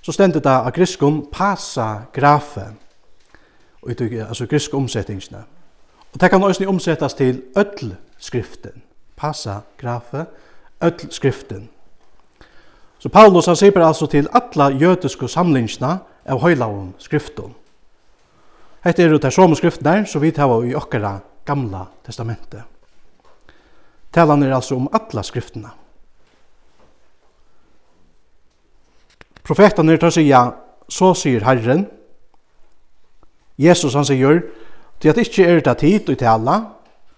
så 0.02 0.12
stendet 0.12 0.44
det 0.44 0.52
av 0.52 0.74
griskon 0.76 1.22
pasa 1.32 2.10
grafe, 2.14 2.66
og 3.82 3.92
i 3.92 4.18
altså 4.20 4.46
grisk 4.46 4.74
omsettingene. 4.74 5.46
Og 6.14 6.22
det 6.22 6.30
kan 6.30 6.44
også 6.44 6.68
omsettes 6.68 7.14
til 7.14 7.42
ødel 7.58 7.96
skriften. 8.18 8.84
Passa 9.16 9.60
grafe, 9.78 10.26
ødel 10.84 11.12
skriften. 11.12 11.70
Så 13.00 13.10
Paulus 13.10 13.46
han 13.46 13.56
sier 13.56 13.86
altså 13.86 14.08
til 14.08 14.30
alla 14.32 14.70
jødiske 14.70 15.28
samlingsna 15.28 15.98
av 16.26 16.40
høylaven 16.40 16.94
skriften. 17.00 17.56
Hette 18.84 19.04
er 19.04 19.12
jo 19.12 19.32
som 19.32 19.56
skriften 19.56 19.86
der, 19.86 20.06
så 20.06 20.20
vi 20.20 20.32
tar 20.32 20.64
i 20.64 20.76
okkara 20.76 21.20
gamla 21.46 21.86
testamentet. 22.06 22.64
Talan 24.14 24.44
er 24.44 24.56
altså 24.56 24.76
om 24.76 24.90
alla 24.94 25.24
skriftene. 25.24 25.70
Profetene 29.44 29.98
tar 29.98 30.10
sier, 30.10 30.52
så 30.90 31.14
sier 31.14 31.44
Herren, 31.44 31.88
Jesus 33.58 33.94
han 33.94 34.06
sier, 34.06 34.42
Til 35.04 35.12
at 35.12 35.18
ikkje 35.20 35.46
er 35.46 35.58
det 35.60 35.78
tid 35.82 36.10
i 36.10 36.16
tala, 36.16 36.54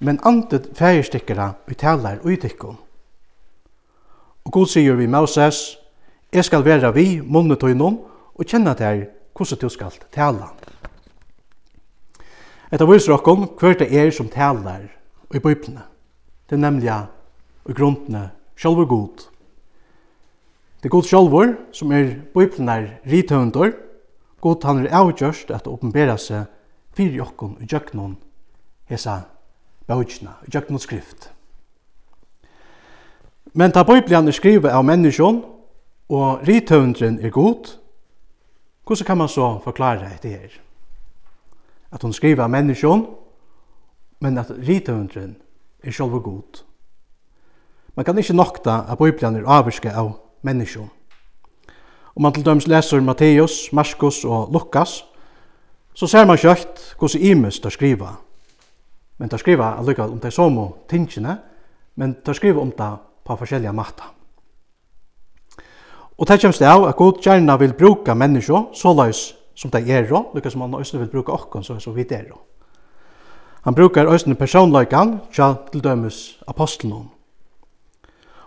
men 0.02 0.18
antet 0.26 0.72
fægerstikkere 0.74 1.52
i 1.70 1.76
talar 1.78 2.18
og 2.24 2.32
i 2.34 2.38
tikkum. 2.42 2.80
Og 4.46 4.52
god 4.52 4.72
sier 4.72 4.96
vi 4.98 5.06
Moses, 5.06 5.78
jeg 6.34 6.46
skal 6.46 6.66
være 6.66 6.90
vi 6.96 7.22
munnet 7.22 7.62
og 7.64 7.70
innom 7.70 8.00
og 8.34 8.42
kjenne 8.50 8.74
deg 8.74 9.04
hvordan 9.38 9.62
du 9.62 9.70
skal 9.70 9.94
tala. 10.10 10.48
Etter 12.74 12.90
viser 12.90 13.14
dere 13.14 13.46
hver 13.62 13.78
det 13.78 13.92
er 13.94 14.10
som 14.10 14.34
talar 14.34 14.90
i 15.30 15.40
bøyplene. 15.40 15.86
Det 16.50 16.58
er 16.58 16.66
nemlig 16.66 16.90
i 16.90 17.78
grunnene 17.78 18.32
selv 18.58 18.82
og 18.82 18.90
god. 18.90 19.30
Det 20.82 20.90
er 20.90 20.98
god 20.98 21.04
selv 21.04 21.56
som 21.72 21.92
er 21.92 22.18
bøyplene 22.34 22.98
rithøvendor. 23.06 23.78
God 24.42 24.66
han 24.66 24.86
er 24.88 25.02
avgjørst 25.04 25.54
at 25.54 25.68
åpenbæra 25.68 26.18
seg 26.18 26.50
fyrir 26.96 27.22
okkum 27.26 27.58
i 27.62 27.68
djøknon 27.68 28.16
hesa 28.90 29.22
bøkina, 29.88 30.38
i 30.48 30.52
djøknon 30.52 30.80
skrift. 30.80 31.30
Men 33.54 33.72
ta 33.72 33.84
Bibelen 33.88 34.28
er 34.28 34.36
skrivet 34.36 34.72
av 34.72 34.84
menneskjon, 34.86 35.44
og 36.10 36.48
rithøvendren 36.48 37.20
er 37.24 37.34
god, 37.34 37.72
hvordan 38.86 39.06
kan 39.06 39.18
man 39.18 39.30
så 39.30 39.60
forklare 39.64 40.18
det 40.24 40.32
her? 40.32 40.60
At 41.92 42.04
hun 42.04 42.14
skriver 42.14 42.44
av 42.44 42.50
menneskjon, 42.50 43.06
men 44.20 44.38
at 44.38 44.52
rithøvndren 44.52 45.36
er 45.84 45.92
sjálfur 45.92 46.20
god. 46.20 46.62
Man 47.96 48.06
kan 48.06 48.18
ikkje 48.18 48.36
nokta 48.36 48.84
at 48.90 49.00
Bibelen 49.00 49.36
er 49.36 49.48
avvirske 49.48 49.94
av 49.94 50.12
menneskjon. 50.44 50.92
Om 52.16 52.22
man 52.22 52.34
til 52.34 52.46
døms 52.46 52.68
leser 52.68 53.02
Matteus, 53.02 53.72
Markus 53.74 54.24
og 54.26 54.52
Lukas, 54.54 55.04
så 55.96 56.08
ser 56.08 56.28
man 56.28 56.38
kjøtt 56.38 56.82
hvordan 57.00 57.22
Imus 57.24 57.60
tar 57.64 57.72
skriva. 57.72 58.12
Men 59.18 59.32
tar 59.32 59.40
skriva 59.40 59.76
allikevel 59.80 60.12
om 60.12 60.20
de 60.20 60.32
samme 60.32 60.68
tingene, 60.92 61.38
men 61.96 62.18
tar 62.24 62.36
skriva 62.36 62.62
om 62.62 62.72
det 62.76 62.92
på 63.26 63.38
forskjellige 63.40 63.74
matta. 63.74 64.12
Og 66.18 66.28
det 66.28 66.40
kommer 66.42 66.60
det 66.60 66.68
av 66.68 66.86
at 66.88 66.96
god 66.96 67.22
gjerne 67.24 67.60
vil 67.60 67.74
bruka 67.74 68.14
mennesker 68.14 68.70
så 68.74 68.94
løs 68.94 69.34
som 69.56 69.72
de 69.72 69.80
er, 69.92 70.08
lukka 70.12 70.50
som 70.50 70.62
han 70.62 70.74
også 70.74 70.98
vil 70.98 71.12
bruka 71.12 71.32
okken 71.32 71.64
så, 71.64 71.80
så 71.80 71.92
vidt 71.92 72.12
er. 72.12 72.32
Han 73.64 73.76
brukar 73.76 74.06
også 74.06 74.36
personløykan 74.36 75.20
tja 75.32 75.54
til 75.72 75.84
dømes 75.84 76.40
apostelen. 76.48 77.10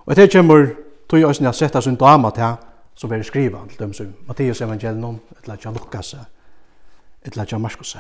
Og 0.07 0.13
etter 0.13 0.29
kommer 0.33 0.69
tog 1.09 1.25
også 1.25 1.49
at 1.49 1.55
sette 1.55 1.83
sin 1.83 1.97
dama 1.97 2.31
til 2.31 2.57
som 2.95 3.11
vil 3.11 3.25
skriva 3.25 3.59
til 3.69 3.79
dømes 3.79 4.03
Matteus 4.27 4.61
evangelium, 4.61 5.19
eller 5.43 5.57
tja 5.57 5.71
Lukas 5.71 6.13
evangelium 6.15 6.38
etla 7.29 7.47
tja 7.47 7.59
Markus. 7.59 7.97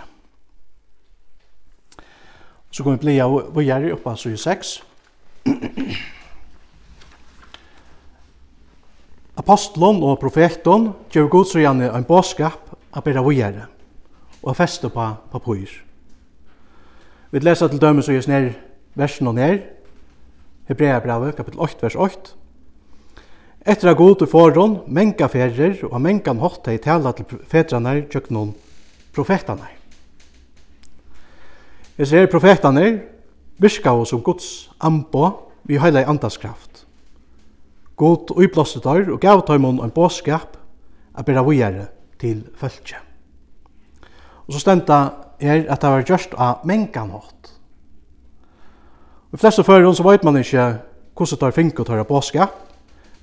Så 2.71 2.83
kommer 2.83 2.97
vi 2.97 3.05
bli 3.05 3.21
av 3.21 3.39
vi 3.57 3.67
gjør 3.69 3.93
oppe 3.97 4.11
av 4.13 4.37
6. 4.49 4.79
Apostlon 9.39 10.03
og 10.03 10.19
profeton 10.21 10.91
gjør 11.15 11.31
godsøgjane 11.33 11.93
en 11.95 12.07
båskap 12.09 12.75
a 12.93 13.01
bera 13.05 13.23
vi 13.23 13.43
og 14.43 14.51
a 14.51 14.55
festa 14.55 14.89
på 14.89 15.07
papur. 15.33 15.69
Vi 17.31 17.41
lesa 17.41 17.69
til 17.69 17.81
dømes 17.81 18.09
og 18.09 18.15
gjørs 18.15 18.29
ned 18.29 18.53
versen 18.95 19.27
og 19.27 19.35
ned. 19.35 19.63
Hebrea 20.69 21.01
brevet, 21.01 21.37
kapittel 21.37 21.61
8, 21.61 21.83
vers 21.83 21.97
8. 21.97 22.35
Etter 23.67 23.91
a 23.91 23.95
god 23.95 24.19
til 24.19 24.31
forhånd, 24.31 24.79
menga 24.87 25.29
ferrer 25.29 25.83
og 25.85 26.01
mengan 26.01 26.41
hotta 26.41 26.73
i 26.73 26.81
tala 26.81 27.13
til 27.13 27.41
fedrane 27.49 28.03
tjøkk 28.09 28.31
noen 28.33 28.55
profetene. 29.15 29.69
Jeg 31.99 32.07
ser 32.07 32.31
profetene 32.31 32.87
virka 33.59 33.93
oss 33.93 34.13
som 34.13 34.23
Guds 34.23 34.71
ambo 34.79 35.31
vi 35.67 35.79
heila 35.79 36.05
i 36.05 36.09
andaskraft. 36.09 36.85
God 37.99 38.31
uiblåste 38.37 38.81
der 38.85 39.11
og 39.11 39.21
gav 39.21 39.43
tøymon 39.47 39.83
en 39.83 39.91
båskap 39.91 40.57
a 41.15 41.25
bera 41.27 41.43
vujere 41.43 41.89
til 42.19 42.45
fölkje. 42.55 43.01
Og 44.47 44.55
så 44.55 44.61
stenta 44.63 44.99
er 45.41 45.67
at 45.67 45.83
det 45.83 45.91
var 45.91 46.07
gjørst 46.07 46.35
av 46.39 46.63
mengan 46.67 47.11
hått. 47.11 47.51
I 49.35 49.37
fleste 49.37 49.65
fører 49.67 49.91
så 49.93 50.07
vet 50.07 50.25
man 50.25 50.39
ikke 50.41 50.71
hvordan 51.19 51.41
det 51.41 51.49
er 51.49 51.57
fink 51.57 51.81
å 51.81 51.85
ta 51.85 52.05
påske, 52.07 52.47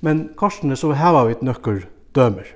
men 0.04 0.28
korsene 0.36 0.76
så 0.76 0.92
heva 0.92 1.24
vi 1.26 1.32
et 1.34 1.42
nøkker 1.42 1.80
dømer. 2.14 2.46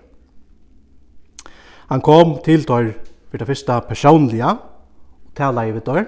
Han 1.90 2.04
kom 2.04 2.36
til 2.44 2.62
tar 2.68 2.92
for 3.30 3.38
det 3.38 3.46
første 3.46 3.80
personlige, 3.88 4.50
og 4.50 5.36
tala 5.36 5.66
i 5.66 5.72
vittar. 5.74 6.04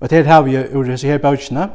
Og 0.00 0.10
til 0.10 0.26
har 0.26 0.42
vi 0.42 0.58
ur 0.76 0.84
disse 0.84 1.08
her 1.08 1.18
bøkene, 1.18 1.70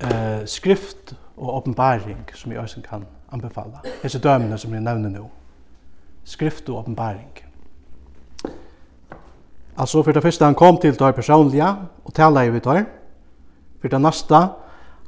eh, 0.00 0.46
skrift 0.46 1.14
og 1.36 1.56
åpenbaring, 1.56 2.28
som 2.34 2.52
jeg 2.52 2.60
også 2.60 2.82
kan 2.82 3.06
anbefala. 3.32 3.82
Disse 4.02 4.18
dømene 4.18 4.58
som 4.58 4.74
jeg 4.74 4.82
nevner 4.82 5.10
nå. 5.10 5.30
Skrift 6.24 6.68
og 6.68 6.78
åpenbaring. 6.78 7.48
Altså, 9.78 10.02
for 10.02 10.12
det 10.12 10.22
første 10.22 10.44
han 10.44 10.54
kom 10.54 10.78
til 10.78 10.98
det 10.98 11.14
personlige, 11.14 11.68
og 12.04 12.14
tala 12.14 12.42
i 12.42 12.50
vittar. 12.50 12.84
For 13.80 13.88
det 13.88 14.00
neste, 14.02 14.48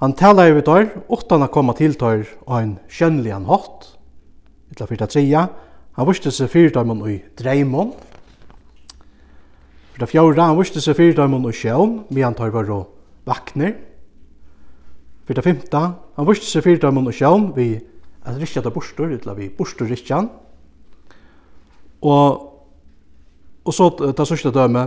han 0.01 0.15
tala 0.15 0.47
i 0.47 0.53
vittar, 0.55 0.87
utan 1.11 1.43
å 1.43 1.51
komme 1.51 1.75
til 1.75 1.97
det 1.99 2.29
og 2.47 2.55
en 2.61 2.79
kjønnlig 2.89 3.33
han 3.35 3.49
hatt. 3.51 3.97
Etter 4.71 4.87
for 4.87 4.97
det 4.97 5.11
tredje, 5.11 5.49
Han 5.99 6.09
viste 6.09 6.31
seg 6.35 6.51
fyrdøymon 6.53 7.03
i 7.11 7.19
dreimon. 7.39 7.93
For 9.91 10.03
det 10.05 10.11
fjorda, 10.13 10.51
han 10.51 10.59
viste 10.61 10.83
seg 10.83 10.97
fyrdøymon 10.99 11.49
i 11.51 11.55
sjøen, 11.57 11.97
medan 12.13 12.37
tar 12.39 12.53
var 12.55 12.71
og 12.73 12.87
vakner. 13.29 13.75
For 15.27 15.37
det 15.37 15.45
femta, 15.47 15.83
han 16.17 16.29
viste 16.29 16.49
seg 16.49 16.65
fyrdøymon 16.67 17.11
i 17.11 17.17
sjøen 17.17 17.51
vi 17.57 17.73
at 18.27 18.39
rikja 18.39 18.63
det 18.63 18.73
bostor, 18.75 19.11
eller 19.11 19.37
vi 19.39 19.51
bostor 19.57 19.89
rikjan. 19.91 20.29
Og, 22.07 22.47
og 23.65 23.77
så 23.77 23.91
ta 24.17 24.27
sørste 24.29 24.53
døme, 24.55 24.87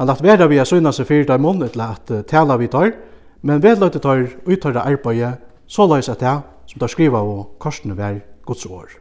han 0.00 0.08
lagt 0.08 0.24
vera 0.24 0.48
vi 0.48 0.58
a 0.58 0.64
søgna 0.64 0.94
seg 0.96 1.10
fyrdøymon, 1.10 1.60
eller 1.66 1.98
at 1.98 2.12
uh, 2.14 2.22
tala 2.24 2.56
vi 2.56 2.70
tar, 2.72 2.94
men 3.44 3.60
vedløyte 3.60 4.00
tar 4.00 4.24
uttøyre 4.48 4.86
arbeid, 4.88 5.44
så 5.68 5.86
løys 5.86 6.08
at 6.08 6.24
det, 6.24 6.38
som 6.72 6.80
tar 6.80 6.92
skriva 6.92 7.20
og 7.20 7.60
korsene 7.60 7.98
vær 7.98 8.22
godsår. 8.48 8.99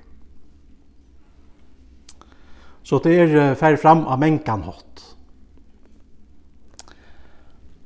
Så 2.90 2.98
det 3.04 3.20
er 3.22 3.54
fær 3.54 3.76
fram 3.78 4.08
av 4.10 4.18
mengan 4.18 4.64
hatt. 4.66 5.02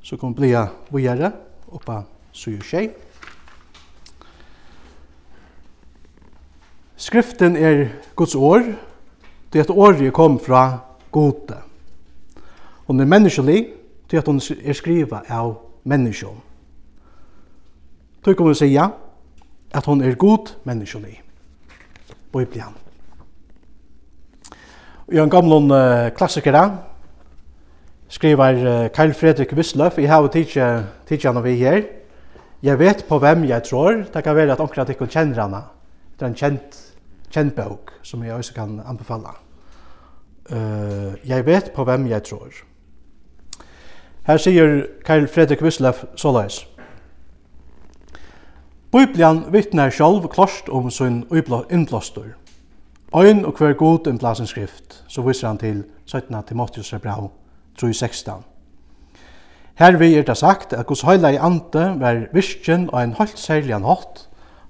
Så 0.00 0.16
kom 0.16 0.32
blia 0.32 0.62
vujere 0.88 1.28
oppa 1.76 1.98
syr 2.32 2.62
tjei. 2.64 2.86
Skriften 6.96 7.58
er 7.60 7.82
Guds 8.16 8.32
år, 8.34 8.64
det 9.52 9.60
er 9.60 9.66
at 9.66 9.72
året 9.74 10.12
kom 10.16 10.38
fra 10.40 10.62
gode. 11.12 11.58
Hun 12.86 13.00
er 13.00 13.10
menneskelig, 13.10 13.58
det 14.08 14.16
er 14.16 14.22
at 14.22 14.30
hun 14.30 14.40
er 14.40 14.78
skriva 14.78 15.20
av 15.28 15.58
menneskjom. 15.84 16.38
Tøy 18.24 18.32
kommer 18.32 18.56
å 18.56 18.62
sige 18.62 18.88
at 19.74 19.90
hon 19.90 20.00
er 20.00 20.16
god 20.16 20.54
menneskelig. 20.64 21.18
Bibelen. 22.32 22.83
I 25.12 25.18
en 25.20 25.28
gamlun 25.30 25.68
uh, 25.68 26.08
klassiker 26.16 26.56
skriver 28.08 28.56
uh, 28.56 28.88
Karl 28.88 29.12
Fredrik 29.12 29.52
Wislöf, 29.52 29.98
jeg 29.98 30.08
har 30.08 30.28
tidsi 30.28 31.26
han 31.26 31.44
vi 31.44 31.56
her, 31.60 31.82
jeg 32.62 32.78
vet 32.78 33.04
på 33.08 33.18
hvem 33.18 33.44
jeg 33.44 33.62
tror, 33.62 34.04
det 34.14 34.24
kan 34.24 34.36
være 34.36 34.52
at 34.52 34.60
omkring 34.60 34.88
at 34.88 34.96
kan 34.98 35.08
kjenner 35.08 35.42
henne. 35.42 35.60
Det 36.18 36.22
er 36.22 36.30
en 36.30 36.34
kjent, 36.36 36.78
kjent 37.30 37.54
bok 37.54 37.92
som 38.02 38.22
jeg 38.24 38.32
også 38.32 38.54
kan 38.54 38.80
anbefale. 38.86 39.34
Uh, 40.50 41.12
jeg 41.28 41.46
vet 41.46 41.72
på 41.74 41.84
hvem 41.84 42.06
jeg 42.08 42.22
tror. 42.22 42.48
Her 44.24 44.36
sier 44.40 44.86
Karl 45.04 45.26
Fredrik 45.28 45.62
Wislöf 45.62 46.04
såleis. 46.16 46.64
Bibelen 48.92 49.44
vittnar 49.52 49.90
sjálv 49.90 50.28
klost 50.32 50.68
om 50.68 50.90
sin 50.90 51.26
innblåstur. 51.70 52.32
Ein 53.14 53.44
og 53.44 53.52
hver 53.54 53.76
god 53.78 54.08
en 54.10 54.18
plassen 54.18 54.46
skrift, 54.46 55.04
så 55.08 55.22
viser 55.22 55.46
han 55.48 55.58
til 55.58 55.84
17. 56.06 56.34
Timotheus 56.48 56.92
Rebrau 56.92 57.30
3.16. 57.78 58.42
Herved 59.78 60.14
er 60.14 60.22
det 60.22 60.36
sagt 60.36 60.72
at 60.72 60.88
hos 60.88 61.04
høyla 61.06 61.30
i 61.30 61.38
ante 61.38 61.84
var 62.00 62.24
virkjen 62.34 62.88
og 62.90 62.98
en 63.02 63.14
høyt 63.14 63.38
særlig 63.38 63.76
an 63.76 63.86
hatt, 63.86 64.24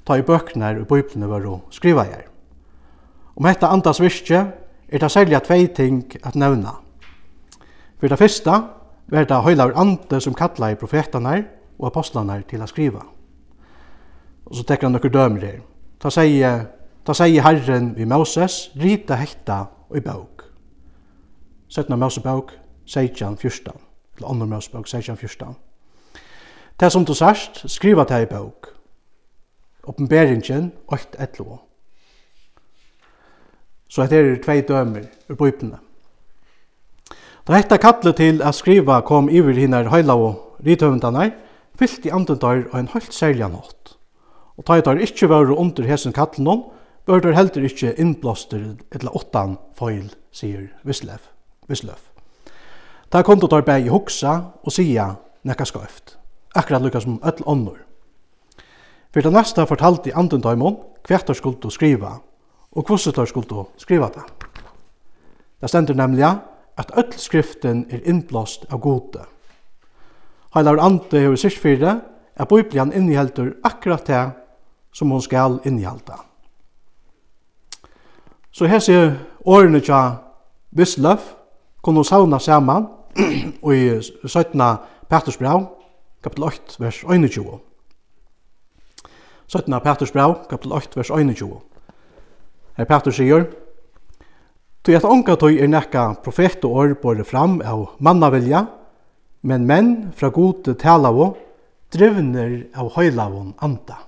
ta 0.04 0.18
i 0.20 0.26
bøkene 0.28 0.74
og 0.82 0.86
bøyplene 0.92 1.28
å 1.28 1.56
skriva 1.72 2.04
her. 2.04 2.28
Om 3.36 3.48
dette 3.48 3.72
andas 3.72 4.02
virkje 4.04 4.44
er 4.88 5.00
det 5.00 5.10
særlig 5.10 5.40
tvei 5.40 5.66
ting 5.66 6.04
at 6.22 6.36
nevna. 6.36 6.76
For 7.96 8.12
det 8.12 8.20
første 8.20 8.60
var 9.08 9.24
det 9.24 9.42
høyla 9.48 9.70
i 9.72 9.76
ante 9.80 10.20
som 10.20 10.36
kallar 10.36 10.76
i 10.76 10.80
profetene 10.80 11.38
og 11.78 11.88
apostlene 11.88 12.42
til 12.44 12.60
å 12.60 12.68
skriva. 12.68 13.00
Og 14.44 14.56
så 14.56 14.68
tekker 14.68 14.90
han 14.90 15.00
noen 15.00 15.12
dømer 15.12 15.48
her. 15.48 15.60
Ta 15.96 16.12
sier 16.12 16.66
Da 17.06 17.12
sier 17.12 17.44
Herren 17.44 17.92
vi 17.96 18.06
Moses, 18.08 18.70
rita 18.80 19.18
hekta 19.20 19.66
i 19.92 20.00
bøk. 20.00 20.46
17. 21.68 21.98
Mosebøk, 22.00 22.54
16, 22.86 23.36
14. 23.36 23.72
Eller 24.16 24.28
2. 24.28 24.46
Mosebøk, 24.48 24.86
16, 24.88 25.16
14. 25.16 25.56
Det 26.80 26.92
som 26.92 27.04
du 27.04 27.12
sørst, 27.14 27.66
skriva 27.68 28.06
det 28.08 28.22
i 28.22 28.28
bøk. 28.30 28.70
Oppenberingen, 29.84 30.72
8, 30.88 31.18
11. 31.20 31.58
Så 33.88 34.02
dette 34.02 34.16
er 34.16 34.40
tvei 34.40 34.62
dømer 34.64 35.04
ur 35.28 35.36
bøypene. 35.36 35.76
Da 37.44 37.58
hekta 37.58 37.76
kattlet 37.76 38.16
til 38.16 38.40
at 38.40 38.56
skriva 38.56 39.02
kom 39.04 39.28
iver 39.28 39.52
hinner 39.60 39.90
høyla 39.92 40.16
og 40.16 40.56
rithøvendane, 40.64 41.34
fyllt 41.76 42.08
i 42.08 42.14
andre 42.16 42.38
dør 42.40 42.64
og 42.70 42.78
en 42.80 42.88
høylt 42.94 43.12
særlig 43.12 43.50
nått. 43.52 43.98
Og 44.56 44.64
ta 44.64 44.78
i 44.78 44.86
tar 44.86 45.02
ikkje 45.04 45.28
vare 45.28 45.52
under 45.52 45.84
hesen 45.84 46.16
kattlenom, 46.16 46.64
Børter 47.04 47.34
heldur 47.36 47.66
ikkje 47.68 47.92
innblåster 48.00 48.62
eller 48.92 49.16
åttan 49.16 49.58
foil, 49.76 50.06
sier 50.32 50.70
Vislev. 50.88 51.20
Vislev. 51.68 52.00
Ta 53.12 53.20
konto 53.22 53.48
tar 53.48 53.64
bæg 53.66 53.86
i 53.86 53.92
hoksa 53.92 54.32
og 54.64 54.72
sia 54.72 55.10
nekka 55.44 55.66
skøyft. 55.68 56.16
Akkurat 56.56 56.82
lukka 56.82 57.00
som 57.04 57.20
öll 57.22 57.44
onnur. 57.44 57.78
Fyrir 59.12 59.28
det 59.28 59.32
næsta 59.36 59.66
fortalte 59.68 60.10
i 60.10 60.16
anden 60.16 60.40
daimon 60.40 60.80
hvert 61.06 61.26
tar 61.26 61.36
å 61.36 61.70
skriva 61.70 62.16
og 62.72 62.86
kvosset 62.86 63.14
tar 63.14 63.28
å 63.28 63.66
skriva 63.76 64.08
det. 64.08 64.24
Det 65.60 65.68
stender 65.68 65.94
nemlig 65.94 66.24
at 66.24 66.90
öll 66.96 67.12
skriften 67.12 67.86
er 67.90 68.00
innblåst 68.08 68.64
av 68.72 68.80
gode. 68.80 69.28
Heilar 70.54 70.80
ande 70.80 71.20
hever 71.20 71.36
sikt 71.36 71.60
fyrir 71.60 72.00
at 72.36 72.48
Biblian 72.48 72.92
inniheldur 72.92 73.56
akkurat 73.62 74.06
det 74.06 74.30
som 74.92 75.10
hon 75.10 75.22
skal 75.22 75.60
innihalda. 75.64 76.33
Så 78.54 78.68
hese 78.70 79.16
årene 79.50 79.80
tja 79.82 80.00
Vissløf 80.78 81.32
kunne 81.82 82.04
sauna 82.06 82.38
saman 82.38 82.86
og 83.64 83.72
i 83.74 83.88
17. 83.98 84.62
Petersbrav, 85.10 85.64
kapitel 86.22 86.46
8, 86.46 86.76
vers 86.78 87.00
21. 87.02 87.58
17. 89.50 89.74
Petersbrav, 89.82 90.36
kapitel 90.50 90.72
8, 90.72 90.96
vers 91.00 91.10
21. 91.10 91.50
Her 92.78 92.84
Peter 92.84 93.10
sier, 93.10 93.50
Tu 94.84 94.94
at 94.94 95.04
onka 95.08 95.34
tøy 95.40 95.58
er 95.58 95.70
nekka 95.72 96.12
profet 96.22 96.62
og 96.68 96.78
år 96.78 96.96
bore 97.02 97.26
fram 97.26 97.58
av 97.64 97.96
mannavilja, 97.98 98.66
men 99.42 99.66
menn 99.66 99.94
fra 100.14 100.30
gode 100.30 100.76
talavå 100.78 101.32
drivner 101.90 102.68
av 102.76 102.94
høylavån 102.94 103.56
anda. 103.64 104.04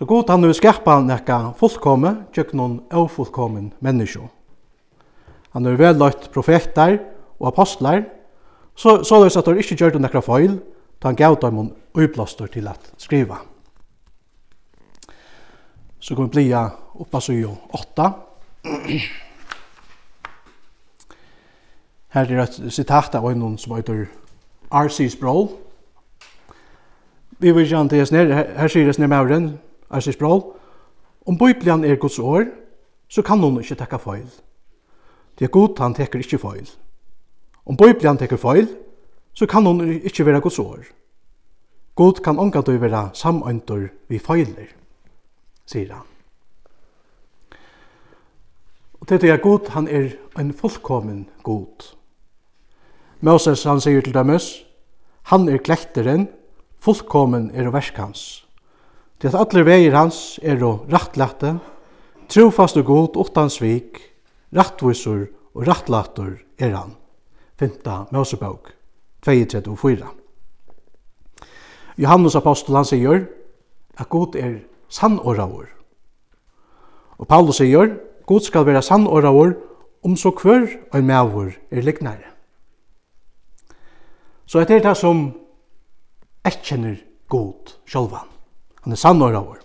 Så 0.00 0.06
god 0.06 0.30
han 0.32 0.40
vil 0.42 0.54
skapa 0.56 0.94
nekka 1.04 1.34
fullkomme, 1.60 2.14
tjøk 2.32 2.54
noen 2.56 2.78
ofullkommen 2.96 3.66
menneskje. 3.84 4.22
Han 5.52 5.68
har 5.68 5.76
vellagt 5.76 6.30
profeter 6.32 6.96
og 7.36 7.50
apostlar, 7.50 8.06
så, 8.72 9.02
så 9.04 9.20
løs 9.20 9.36
at 9.36 9.52
han 9.52 9.60
ikke 9.60 9.76
gjør 9.76 9.98
det 9.98 10.02
nekka 10.06 10.24
feil, 10.24 10.56
da 11.04 11.12
han 11.12 11.20
gav 11.20 11.36
dem 11.44 11.60
en 11.60 11.70
uplaster 11.92 12.48
til 12.48 12.72
at 12.72 12.88
skriva. 12.96 13.42
Så 16.00 16.16
kan 16.16 16.30
vi 16.30 16.38
blia 16.38 16.64
oppa 16.96 17.20
og 17.20 17.76
åtta. 17.76 18.10
Her 22.16 22.24
er 22.24 22.46
et 22.48 22.62
sitat 22.72 23.20
av 23.20 23.28
en 23.28 23.58
som 23.58 23.76
heter 23.76 24.06
R.C. 24.72 25.12
Sproul. 25.12 25.50
Vi 27.38 27.52
vil 27.52 27.68
gjerne 27.68 27.92
til 27.92 28.00
oss 28.00 28.16
ned, 28.16 28.32
her 28.32 28.68
sier 28.68 28.88
det 28.88 28.98
ned 28.98 29.12
med 29.12 29.60
Arsis 29.90 30.16
Brol, 30.16 30.42
om 31.26 31.38
Bibelen 31.38 31.84
er 31.84 31.96
Guds 31.96 32.18
år, 32.18 32.44
så 33.08 33.22
kan 33.22 33.38
hun 33.38 33.58
ikke 33.60 33.74
tekka 33.74 33.96
feil. 33.96 34.28
Det 35.38 35.44
er 35.44 35.50
god, 35.50 35.78
han 35.78 35.94
tekker 35.94 36.18
ikke 36.18 36.38
feil. 36.38 36.70
Om 37.66 37.76
Bibelen 37.76 38.18
tekker 38.18 38.36
feil, 38.36 38.68
så 39.34 39.46
kan 39.46 39.66
hun 39.66 39.80
ikke 40.02 40.26
være 40.26 40.40
Guds 40.40 40.58
år. 40.58 40.84
God 41.94 42.22
kan 42.24 42.38
omgå 42.38 42.62
til 42.62 42.78
å 42.78 42.80
være 42.80 43.02
samøyntor 43.14 43.88
vi 44.08 44.18
feiler, 44.18 44.70
sier 45.66 45.92
han. 45.94 46.06
Og 49.00 49.08
til 49.08 49.20
det 49.20 49.30
er 49.30 49.42
god, 49.42 49.68
han 49.74 49.88
er 49.88 50.12
en 50.38 50.52
fullkommen 50.52 51.28
god. 51.42 51.94
Moses, 53.20 53.64
han 53.64 53.80
sier 53.80 54.00
til 54.00 54.14
Damus, 54.14 54.64
han 55.32 55.48
er 55.48 55.58
klekteren, 55.58 56.28
fullkommen 56.80 57.50
er 57.54 57.70
verskans. 57.70 57.98
hans 58.00 58.49
til 59.20 59.28
at 59.28 59.36
allir 59.36 59.66
veier 59.68 59.96
hans 59.96 60.38
er 60.42 60.62
å 60.64 60.86
rattlate, 60.90 61.58
trofast 62.32 62.78
og 62.80 62.86
god 62.88 63.18
utan 63.20 63.50
svik, 63.52 64.00
rattvisur 64.56 65.28
og 65.54 65.66
rattlatur 65.68 66.38
er 66.58 66.72
han. 66.74 66.96
5. 67.60 68.08
Mosebok 68.14 68.72
2.34 69.26 70.08
Johannes 72.00 72.36
apostel 72.38 72.78
han 72.78 72.88
sier 72.88 73.26
at 74.00 74.08
god 74.08 74.38
er 74.40 74.62
sann 74.88 75.18
Og 75.20 75.66
Paulus 77.28 77.60
sier 77.60 77.98
god 78.26 78.40
skal 78.40 78.66
være 78.66 78.82
sannåravur 78.82 79.52
om 80.02 80.16
så 80.16 80.30
kvør 80.30 80.66
og 80.92 80.98
en 80.98 81.06
mævur 81.06 81.52
er 81.70 81.82
liknare. 81.82 82.32
Så 84.46 84.60
etter 84.60 84.80
det 84.80 84.96
som 84.96 85.34
ekkjenner 86.44 86.96
god 87.28 87.76
sjálvan. 87.86 88.39
Han 88.84 88.92
er 88.92 89.00
sannåraver. 89.00 89.60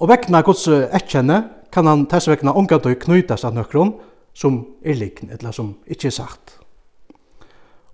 Og 0.00 0.08
vekna 0.08 0.42
gods 0.42 0.66
ekkjenne 0.68 1.42
kan 1.72 1.86
han 1.86 2.06
tess 2.10 2.28
vekna 2.28 2.52
og 2.52 2.68
knytast 2.68 3.44
av 3.44 3.54
nøkron 3.54 3.94
som 4.34 4.64
er 4.84 4.96
likn, 4.96 5.30
eller 5.30 5.52
som 5.52 5.74
ikkje 5.86 6.08
er 6.08 6.16
sagt. 6.16 6.58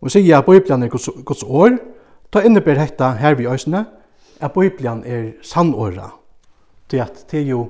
Og 0.01 0.11
sier 0.11 0.39
at 0.39 0.47
Bibelen 0.47 0.83
er 0.83 0.89
gods 0.91 1.43
år, 1.43 1.79
ta 2.31 2.43
inneber 2.47 2.79
hetta 2.79 3.13
her 3.19 3.35
vi 3.35 3.47
òsne, 3.47 3.85
at 4.41 4.55
Bibelen 4.55 5.03
er 5.05 5.33
sannåra. 5.43 6.13
Det 6.91 7.01
at 7.01 7.25
det 7.31 7.41
er 7.41 7.51
jo 7.51 7.69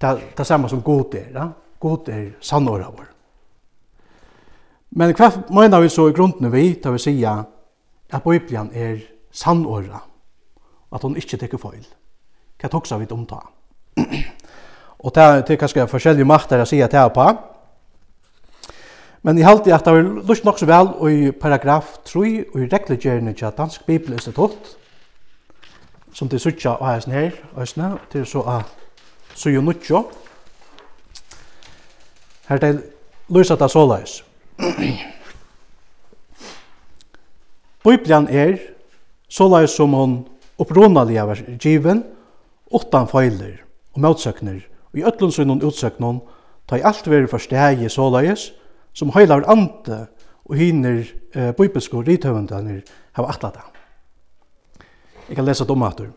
det, 0.00 0.18
det 0.36 0.46
samme 0.46 0.68
som 0.68 0.82
god 0.82 1.14
er, 1.14 1.30
ja? 1.34 1.48
god 1.80 2.08
er 2.08 2.30
sannåra 2.40 2.90
vår. 2.90 3.06
Men 4.90 5.12
hva 5.14 5.30
mener 5.52 5.80
vi 5.80 5.88
så 5.92 6.08
i 6.08 6.12
grunden 6.16 6.52
vi, 6.52 6.72
da 6.82 6.90
vi 6.90 6.98
sier 7.02 7.44
at 8.10 8.24
Bibelen 8.24 8.70
er 8.72 9.02
sannåra? 9.30 10.00
at 10.92 11.04
hon 11.04 11.16
ikkje 11.16 11.38
tekur 11.42 11.60
feil. 11.62 11.84
Hva 12.58 12.70
toksa 12.72 12.98
vi 12.98 13.06
om 13.10 13.26
ta? 13.26 13.42
og 15.04 15.14
det 15.14 15.22
er, 15.22 15.40
det 15.42 15.54
er 15.54 15.60
kanskje 15.60 15.86
forskjellige 15.90 16.26
makter 16.26 16.62
å 16.62 16.66
sier 16.66 16.90
til 16.90 17.00
her 17.00 17.12
på. 17.14 17.28
Men 19.22 19.38
i 19.38 19.46
halte 19.46 19.74
at 19.74 19.84
det 19.84 19.94
var 19.94 20.10
lust 20.30 20.44
nok 20.46 20.58
så 20.58 20.66
vel 20.66 20.92
i 21.10 21.30
paragraf 21.34 21.98
3 22.06 22.20
og 22.52 22.60
i 22.62 22.68
reglegjerne 22.70 23.34
til 23.34 23.54
Dansk 23.56 23.86
Bibelinstitutt 23.86 24.76
som 26.14 26.28
det 26.28 26.40
suttja 26.40 26.70
og 26.70 26.86
heisen 26.88 27.12
her, 27.12 27.30
heisene, 27.56 27.98
til 28.10 28.26
så 28.26 28.42
at 28.42 28.74
så 29.34 29.50
nutjo. 29.50 30.10
Her 32.48 32.58
det 32.58 32.82
lysa 33.28 33.56
det 33.56 33.70
såleis. 33.70 34.24
Biblian 37.84 38.28
er 38.28 38.56
såleis 39.28 39.70
som 39.70 39.92
hon 39.92 40.16
oppronaliga 40.58 41.24
av 41.24 41.38
given 41.62 42.02
utan 42.74 43.08
feiler 43.08 43.62
og 43.94 44.02
motsøkner 44.04 44.60
og 44.92 45.00
i 45.00 45.04
öllum 45.06 45.32
sunnum 45.32 45.62
utsøknum 45.64 46.20
ta 46.68 46.78
i 46.78 46.84
alt 46.84 47.06
veri 47.08 47.28
forstegi 47.30 47.88
såleis 47.92 48.50
som 48.92 49.12
heilar 49.14 49.46
ante 49.48 50.06
og 50.48 50.56
hinner 50.56 51.04
eh, 51.34 51.52
bibelsko 51.56 52.02
rithøvendanir 52.02 52.82
hava 53.16 53.30
atlata. 53.32 53.66
Jeg 55.28 55.36
kan 55.36 55.44
lesa 55.44 55.64
domatur. 55.68 56.08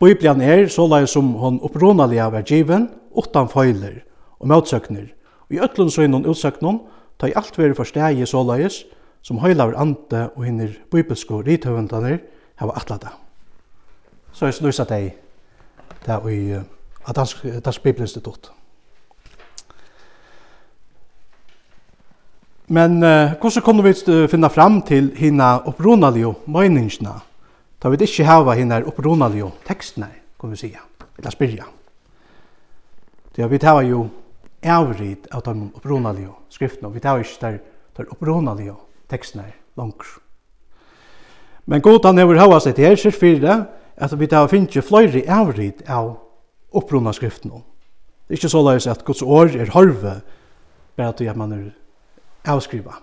Bibelen 0.00 0.40
er 0.40 0.68
såleis 0.70 1.12
som 1.12 1.34
hon 1.36 1.60
oppronaliga 1.62 2.30
var 2.30 2.46
given 2.46 2.88
utan 3.16 3.50
feiler 3.50 4.00
og 4.38 4.48
motsøkner 4.48 5.10
og 5.50 5.56
i 5.56 5.60
öllum 5.60 5.90
sunnum 5.90 6.24
utsøknum 6.24 6.80
ta 7.18 7.28
i 7.28 7.36
alt 7.36 7.58
veri 7.58 7.76
forstegi 7.76 8.26
såleis 8.26 8.84
som 9.22 9.42
heilar 9.42 9.74
ante 9.76 10.30
og 10.36 10.46
hinner 10.46 10.72
bibelsko 10.92 11.42
rithøvendanir 11.44 12.22
hava 12.60 12.76
atlata. 12.76 13.14
Så 14.32 14.46
jeg 14.46 14.54
slusa 14.54 14.84
dei 14.84 15.10
der 16.04 16.28
i 16.28 16.38
uh, 16.56 16.62
dansk, 17.16 17.42
dansk 17.64 17.82
bibelinstitutt. 17.82 18.52
Men 22.68 23.02
uh, 23.02 23.32
hvordan 23.40 23.64
kunne 23.64 23.82
vi 23.82 23.94
finna 24.28 24.48
fram 24.48 24.82
til 24.82 25.10
hina 25.16 25.58
opprunalige 25.66 26.34
møyningsna? 26.46 27.18
Da 27.82 27.88
vi 27.88 27.96
ikke 28.04 28.24
hava 28.28 28.54
hina 28.54 28.82
opprunalige 28.84 29.50
tekstene, 29.66 30.10
kan 30.40 30.50
vi 30.50 30.56
si. 30.56 30.76
eller 31.18 31.30
spyrja. 31.30 31.64
Det 33.36 33.50
vi 33.50 33.58
tar 33.58 33.82
jo 33.82 34.08
avrid 34.62 35.26
av 35.30 35.42
de 35.42 35.70
opprunalige 35.74 36.32
skriftene, 36.48 36.92
vi 36.92 37.00
hava 37.04 37.20
ikke 37.20 37.40
der, 37.40 37.58
der 37.96 38.12
opprunalige 38.12 38.74
tekstene 39.08 39.52
langt. 39.76 40.04
Men 41.70 41.80
god 41.80 42.04
han 42.04 42.18
hever 42.18 42.40
hava 42.40 42.58
seg 42.58 42.74
til 42.74 42.88
her, 42.88 42.96
sier 42.98 43.14
fire, 43.14 43.56
at 43.94 44.14
vi 44.18 44.26
da 44.26 44.42
finner 44.50 44.82
fløyre 44.82 45.22
avrid 45.30 45.84
av 45.86 46.16
opprunna 46.74 47.12
skriftene. 47.14 47.60
Det 48.26 48.34
er 48.34 48.40
ikke 48.40 48.50
så 48.50 48.62
løys 48.66 48.88
at 48.90 49.04
Guds 49.06 49.22
år 49.22 49.54
er 49.54 49.70
harve, 49.70 50.16
bare 50.98 51.14
at 51.14 51.36
man 51.38 51.52
er 51.54 51.68
avskriva. 52.50 52.96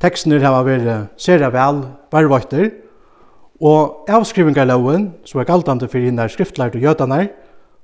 Teksten 0.00 0.32
er 0.32 0.44
hava 0.44 0.62
vært 0.64 1.20
sere 1.20 1.50
vel 1.52 1.82
varvøyter, 2.12 2.70
og 3.60 4.08
avskrivingarloven, 4.12 5.10
som 5.24 5.40
er 5.40 5.48
galtande 5.48 5.88
for 5.88 6.00
hinnar 6.00 6.32
skriftlært 6.32 6.76
og 6.76 6.84
jødanar, 6.84 7.28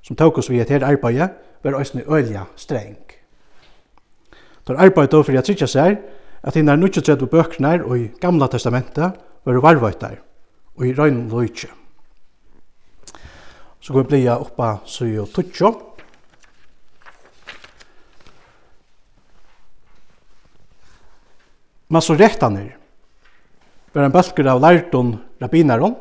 som 0.01 0.17
tåk 0.17 0.37
oss 0.41 0.49
vi 0.49 0.61
et 0.61 0.69
her 0.73 0.85
arbeid, 0.85 1.29
var 1.63 1.77
òsne 1.77 2.05
øyla 2.09 2.47
streng. 2.55 2.97
Det 4.65 4.73
er 4.73 4.81
arbeid 4.81 5.11
då 5.11 5.23
for 5.23 5.37
at 5.37 5.45
sikja 5.45 5.67
seg 5.67 6.01
at 6.43 6.55
hinnar 6.55 6.77
33 6.77 7.27
bøknar 7.27 7.85
og 7.85 7.97
i 7.99 8.11
Gamla 8.21 8.47
testamentet 8.47 9.13
var 9.45 9.59
varvøytar 9.63 10.19
og 10.77 10.85
i 10.87 10.93
røyn 10.97 11.25
løytje. 11.31 11.69
Så 13.83 13.93
går 13.93 14.05
vi 14.05 14.11
bli 14.13 14.21
oppa 14.31 14.77
suyo 14.87 15.25
tutsjo. 15.27 15.73
Masoretanir 21.91 22.71
var 23.93 24.07
en 24.07 24.15
bølger 24.15 24.49
av 24.49 24.61
lærton 24.63 25.17
rabbinaron 25.41 25.97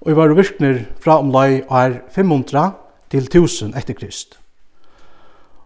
og 0.00 0.08
i 0.08 0.16
var 0.16 0.32
virkner 0.32 0.84
fra 1.02 1.18
omlai 1.20 1.60
og 1.66 1.74
er 1.76 1.98
500 2.14 2.70
til 3.10 3.26
1000 3.26 3.74
etter 3.76 3.98
krist. 3.98 4.38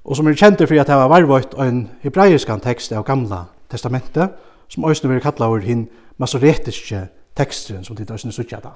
Og 0.05 0.17
som 0.17 0.27
er 0.27 0.37
kjent 0.37 0.65
for 0.65 0.81
at 0.81 0.89
det 0.89 0.97
var 0.97 1.13
varvøyt 1.13 1.55
en 1.61 1.85
hebraiskan 2.03 2.61
tekst 2.61 2.93
av 2.93 3.07
gamla 3.07 3.45
testamentet 3.71 4.35
som 4.69 4.85
også 4.85 5.09
vil 5.09 5.23
kalla 5.23 5.53
over 5.53 5.63
hinn 5.65 5.87
masoretiske 6.19 7.07
teksten 7.37 7.85
som 7.85 7.97
de 7.97 8.05
tar 8.05 8.17
sin 8.17 8.33
suttja 8.33 8.61
da. 8.63 8.75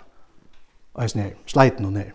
Eisne, 0.98 1.30
sleiten 1.46 1.86
og 1.86 1.92
ned. 1.92 2.10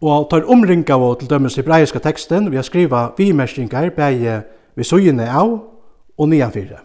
Og 0.00 0.28
tar 0.30 0.48
omringa 0.48 0.96
av 0.96 1.18
til 1.20 1.28
dømes 1.28 1.56
hebraiska 1.56 2.00
teksten, 2.00 2.50
vi 2.50 2.56
har 2.56 2.64
skriva 2.64 3.10
vimerskningar 3.16 3.90
bæge 3.96 4.42
vi 4.74 4.84
søgjene 4.84 5.28
av 5.28 5.50
og 6.18 6.28
nianfyrre. 6.28 6.80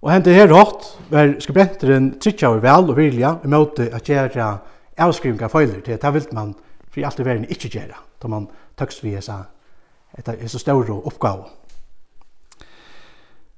Og 0.00 0.12
hentet 0.12 0.34
her 0.34 0.52
hatt 0.56 0.86
var 1.12 1.34
skribenteren 1.40 2.14
trykkja 2.20 2.50
og 2.54 2.62
vel 2.64 2.92
og 2.92 2.96
vilja 2.96 3.34
i 3.44 3.48
måte 3.52 3.90
at 3.92 4.08
gjerra 4.08 4.54
avskrivinga 5.00 5.48
feiler 5.52 5.80
til 5.84 5.96
at 5.96 6.04
det 6.04 6.14
vilt 6.14 6.32
man 6.36 6.54
fri 6.90 7.04
alt 7.04 7.20
i 7.20 7.24
verden 7.24 7.48
ikkje 7.48 7.72
gjerra, 7.76 8.00
da 8.22 8.28
man 8.28 8.48
tøkst 8.80 9.04
vi 9.04 9.14
hessa, 9.14 9.42
hessa 10.16 10.58
store 10.58 10.96
oppgave. 11.04 11.48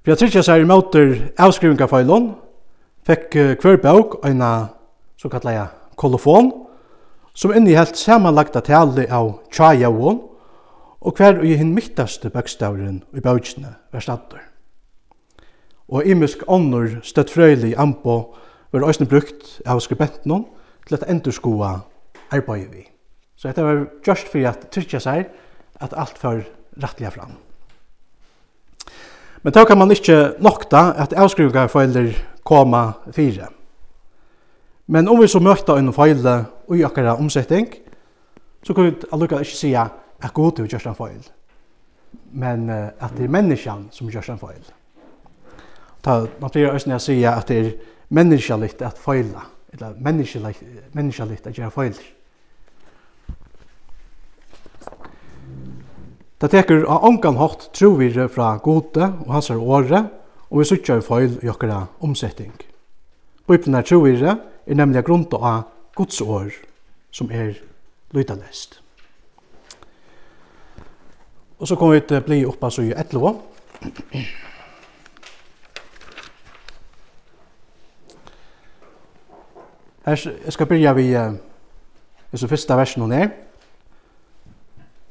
Beatrice 0.02 0.42
sier 0.42 0.64
møter 0.66 1.12
avskrivingaføylån, 1.38 2.24
fikk 3.06 3.36
hver 3.62 3.76
bøk 3.78 4.16
en 4.26 4.40
så 5.14 5.28
kallet 5.30 5.54
jeg 5.54 5.68
kolofon, 5.94 6.48
som 7.38 7.52
innehelt 7.54 7.94
samanlagda 7.94 8.64
tale 8.66 9.04
av 9.06 9.36
tjajavån, 9.54 10.18
og 11.02 11.18
hver 11.18 11.38
og 11.38 11.46
i 11.46 11.54
hinn 11.58 11.70
mittaste 11.74 12.32
bøkstavren 12.34 12.98
i 13.14 13.22
bøkene 13.22 13.76
var 13.94 14.02
stadder. 14.02 14.42
Og 15.86 16.10
imisk 16.10 16.42
ånder 16.50 16.98
støtt 17.06 17.30
frøylig 17.30 17.76
anpå 17.78 18.16
var 18.74 18.88
òsne 18.88 19.06
brukt 19.06 19.60
av 19.66 19.84
skribenten 19.86 20.48
til 20.88 20.98
at 20.98 21.06
endurskoa 21.06 21.76
arbeidet 22.34 22.74
vi. 22.74 22.84
Så 23.38 23.52
dette 23.52 23.62
var 23.62 23.86
just 24.02 24.26
for 24.34 24.50
at 24.50 24.66
tyrkja 24.74 24.98
seg 25.02 25.30
at 25.78 25.94
alt 25.94 26.18
var 26.24 26.42
rettelig 26.82 27.14
fram. 27.14 27.38
Men 29.42 29.52
då 29.52 29.64
kan 29.64 29.78
man 29.78 29.90
inte 29.90 30.36
nokta 30.38 30.78
att 30.78 31.12
avskriva 31.12 31.68
följder 31.68 32.16
komma 32.42 32.92
fyra. 33.12 33.48
Men 34.84 35.08
om 35.08 35.20
vi 35.20 35.28
så 35.28 35.40
möter 35.40 35.76
en 35.78 35.92
fejl 35.92 36.26
och 36.66 36.76
i 36.76 36.84
akkurat 36.84 37.18
omsättning 37.18 37.66
så 38.62 38.74
kan 38.74 38.84
vi 38.84 38.94
allukka 39.10 39.38
inte 39.38 39.50
säga 39.50 39.90
att 40.20 40.32
god 40.32 40.58
är 40.58 40.66
just 40.66 40.86
en 40.86 40.94
följde. 40.94 41.28
Men 42.30 42.70
att 42.98 43.16
det 43.16 43.24
är 43.24 43.28
människan 43.28 43.88
som 43.90 44.10
görs 44.10 44.28
en 44.28 44.38
fejl. 44.38 44.64
Ta, 46.00 46.26
man 46.38 46.50
blir 46.52 46.66
ösnig 46.66 46.94
att 46.94 47.02
säga 47.02 47.32
att 47.34 47.46
det 47.46 47.58
är 47.58 47.72
människaligt 48.08 48.82
att 48.82 48.98
fejla 48.98 49.42
Eller 49.72 49.94
människaligt, 49.94 50.62
människaligt 50.92 51.46
att 51.46 51.58
göra 51.58 51.70
feil. 51.70 51.94
Det 56.42 56.48
teker 56.50 56.80
av 56.90 57.04
ångan 57.06 57.36
hatt 57.38 57.68
trovire 57.70 58.24
fra 58.26 58.56
gode 58.58 59.06
og 59.22 59.28
hans 59.30 59.50
er 59.54 59.60
åre, 59.62 59.98
og 60.50 60.58
vi 60.58 60.64
suttjar 60.66 60.98
i 60.98 61.04
foil 61.06 61.36
i 61.38 61.50
okkara 61.52 61.84
omsetting. 62.02 62.50
Bibelen 63.46 63.76
er 63.78 63.86
trovire 63.86 64.32
er 64.66 64.74
nemlig 64.74 65.04
grunnt 65.06 65.36
av 65.38 65.68
Guds 65.94 66.18
år, 66.20 66.50
som 67.14 67.30
er 67.30 67.60
lydalest. 68.10 68.80
Og 71.62 71.70
så 71.70 71.78
kommer 71.78 72.00
vi 72.00 72.08
til 72.08 72.18
å 72.18 72.26
bli 72.26 72.40
oppa 72.50 72.72
så 72.74 72.88
i 72.88 72.90
etlo. 72.90 73.36
Her, 80.02 80.18
jeg 80.18 80.58
skal 80.58 80.72
byrja 80.74 80.98
vi, 80.98 81.06
jeg 81.14 82.42
så 82.42 82.50
første 82.50 82.82
versen 82.82 83.06
hun 83.06 83.14
er, 83.14 83.30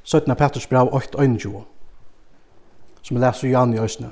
17. 0.03 0.35
Petrus 0.35 0.67
brev 0.69 0.89
8.21, 0.93 1.61
som 3.01 3.17
vi 3.17 3.21
leser 3.21 3.47
i 3.47 3.51
Jan 3.51 3.73
i 3.73 3.79
Øsne. 3.79 4.11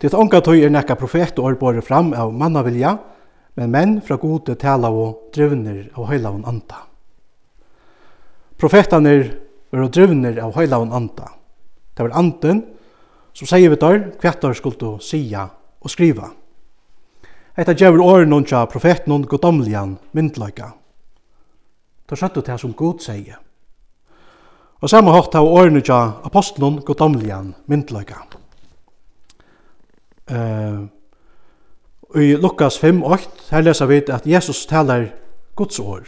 Det 0.00 0.12
unga 0.14 0.42
tøy 0.44 0.60
er 0.60 0.72
nekka 0.72 0.94
profet 1.00 1.38
og 1.38 1.52
årbore 1.52 1.80
fram 1.82 2.12
av 2.12 2.34
mannavilja, 2.36 2.98
men 3.56 3.72
menn 3.72 3.94
fra 4.04 4.18
gode 4.20 4.54
tala 4.60 4.90
og 4.92 5.30
drivner 5.32 5.86
av 5.96 6.10
høylaun 6.10 6.44
anta. 6.44 6.82
Profetane 8.60 9.12
er 9.12 9.86
drivner 9.88 10.36
av 10.44 10.52
høylaun 10.56 10.92
anta. 10.92 11.30
Det 11.96 12.04
var 12.04 12.18
anden 12.20 12.60
som 13.36 13.48
sier 13.48 13.72
vi 13.72 13.80
der 13.80 14.10
hvert 14.20 14.44
år 14.44 14.56
skulle 14.56 14.98
sia 15.00 15.48
og 15.80 15.92
skriva. 15.92 16.30
Etta 17.56 17.72
djevur 17.72 18.04
åren 18.04 18.28
noen 18.28 18.44
tja 18.44 18.66
profeten 18.68 19.14
og 19.16 19.24
goddomlian 19.30 19.96
myndløyga. 20.12 20.74
Da 22.04 22.16
skjøttu 22.16 22.42
det 22.44 22.60
som 22.60 22.76
god 22.76 23.00
sier. 23.00 23.40
Og 24.80 24.90
samme 24.92 25.12
hatt 25.14 25.34
av 25.38 25.48
årene 25.48 25.80
tja 25.80 25.98
apostelen 26.26 26.80
godomlian 26.84 27.54
myndløyga. 27.70 28.18
Uh, 30.26 30.84
I 32.18 32.34
Lukas 32.36 32.76
5.8 32.82 33.50
her 33.54 33.64
leser 33.64 33.88
vi 33.88 34.02
at 34.12 34.26
Jesus 34.26 34.66
taler 34.66 35.08
Guds 35.56 35.78
år. 35.80 36.02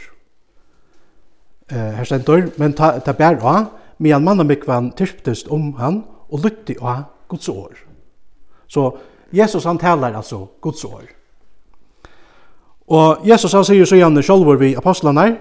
Uh, 1.71 1.95
her 1.97 2.03
stendur, 2.03 2.49
men 2.57 2.75
ta, 2.77 2.97
ta 2.99 3.15
bær 3.17 3.39
av, 3.41 3.69
medan 3.97 4.23
mannamikvan 4.23 4.91
tyrptist 4.97 5.49
om 5.49 5.71
han 5.79 6.03
og 6.29 6.43
lytti 6.45 6.77
av 6.81 7.07
Guds 7.29 7.49
år. 7.49 7.79
Så 8.67 8.91
Jesus 9.33 9.65
han 9.65 9.77
taler 9.77 10.13
altså 10.17 10.45
Guds 10.61 10.83
år. 10.85 11.07
Og 12.89 13.25
Jesus 13.27 13.53
han 13.53 13.65
sier 13.65 13.85
så 13.85 13.97
gjerne 13.97 14.23
sjolvor 14.25 14.61
vi 14.61 14.75
apostlene, 14.77 15.37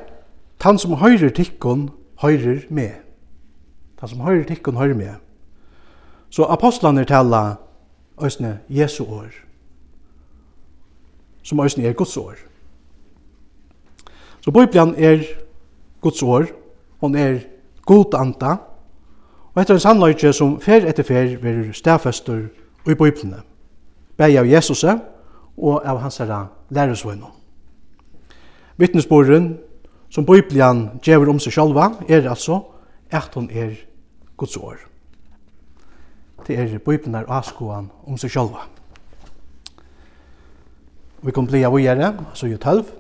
«Tan 0.59 0.79
som 0.79 0.97
høyrer 0.99 1.31
tikkun 1.31 1.87
høyrer 2.21 2.65
med 2.71 3.08
ta 4.01 4.07
som 4.07 4.21
høyrer 4.21 4.47
tikkun 4.49 4.77
høyrer 4.79 4.95
meg. 4.99 5.17
Så 6.31 6.45
apostlene 6.45 7.05
taler 7.05 7.57
øsne 8.23 8.59
Jesu 8.69 9.05
år, 9.05 9.31
som 11.43 11.61
øsne 11.61 11.85
er 11.85 11.93
Guds 11.93 12.17
år. 12.17 12.35
Så 14.41 14.51
Bibelen 14.51 14.95
er 14.95 15.25
Guds 16.01 16.23
år, 16.23 16.45
hon 17.01 17.15
er 17.15 17.39
god 17.87 18.15
anda, 18.15 18.57
og 19.55 19.63
etter 19.63 19.75
en 19.75 19.81
sannløyke 19.81 20.33
som 20.33 20.61
fer 20.61 20.87
etter 20.87 21.03
fer 21.03 21.37
verur 21.43 21.73
stafester 21.73 22.47
i 22.87 22.95
Bibelen, 22.95 23.35
beg 24.17 24.37
av 24.39 24.47
Jesus 24.47 24.85
og 24.85 25.83
av 25.85 25.99
hans 25.99 26.19
herra 26.19 26.47
læresvøyne. 26.71 27.27
Vittnesboren 28.77 29.57
som 30.11 30.27
Bibelen 30.27 31.01
gjør 31.03 31.33
om 31.33 31.41
seg 31.43 31.53
sjálva 31.53 31.91
er 32.09 32.29
altså 32.31 32.61
at 33.11 33.35
hon 33.35 33.51
er 33.51 33.88
Guds 34.39 34.57
år. 34.57 34.77
Det 36.47 36.59
er 36.59 36.79
Bibelen 36.79 37.15
er 37.15 37.29
avskoan 37.29 37.91
om 38.07 38.17
seg 38.17 38.31
sjølva. 38.33 38.69
Vi 41.23 41.35
kan 41.35 41.49
bli 41.51 41.65
av 41.67 41.75
å 41.75 41.81
gjøre, 41.83 42.13
så 42.39 42.47
gjør 42.47 42.61
tølv. 42.63 42.93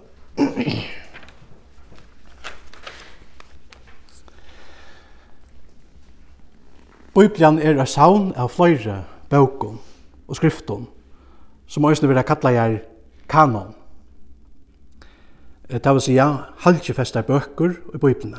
Bibelen 7.14 7.59
er 7.62 7.79
av 7.79 7.87
saun 7.90 8.33
av 8.37 8.51
flere 8.55 9.01
bøkken 9.31 9.79
og 10.29 10.37
skriften, 10.37 10.87
som 11.66 11.87
også 11.87 12.11
vil 12.11 12.22
kalla 12.27 12.55
jeg 12.55 12.83
kanon. 13.31 13.74
Det 15.68 15.94
vil 15.94 16.03
si, 16.03 16.14
ja, 16.18 16.29
halvkjefestar 16.64 17.27
bøkker 17.27 17.74
i 17.94 17.98
Bibelen. 17.98 18.38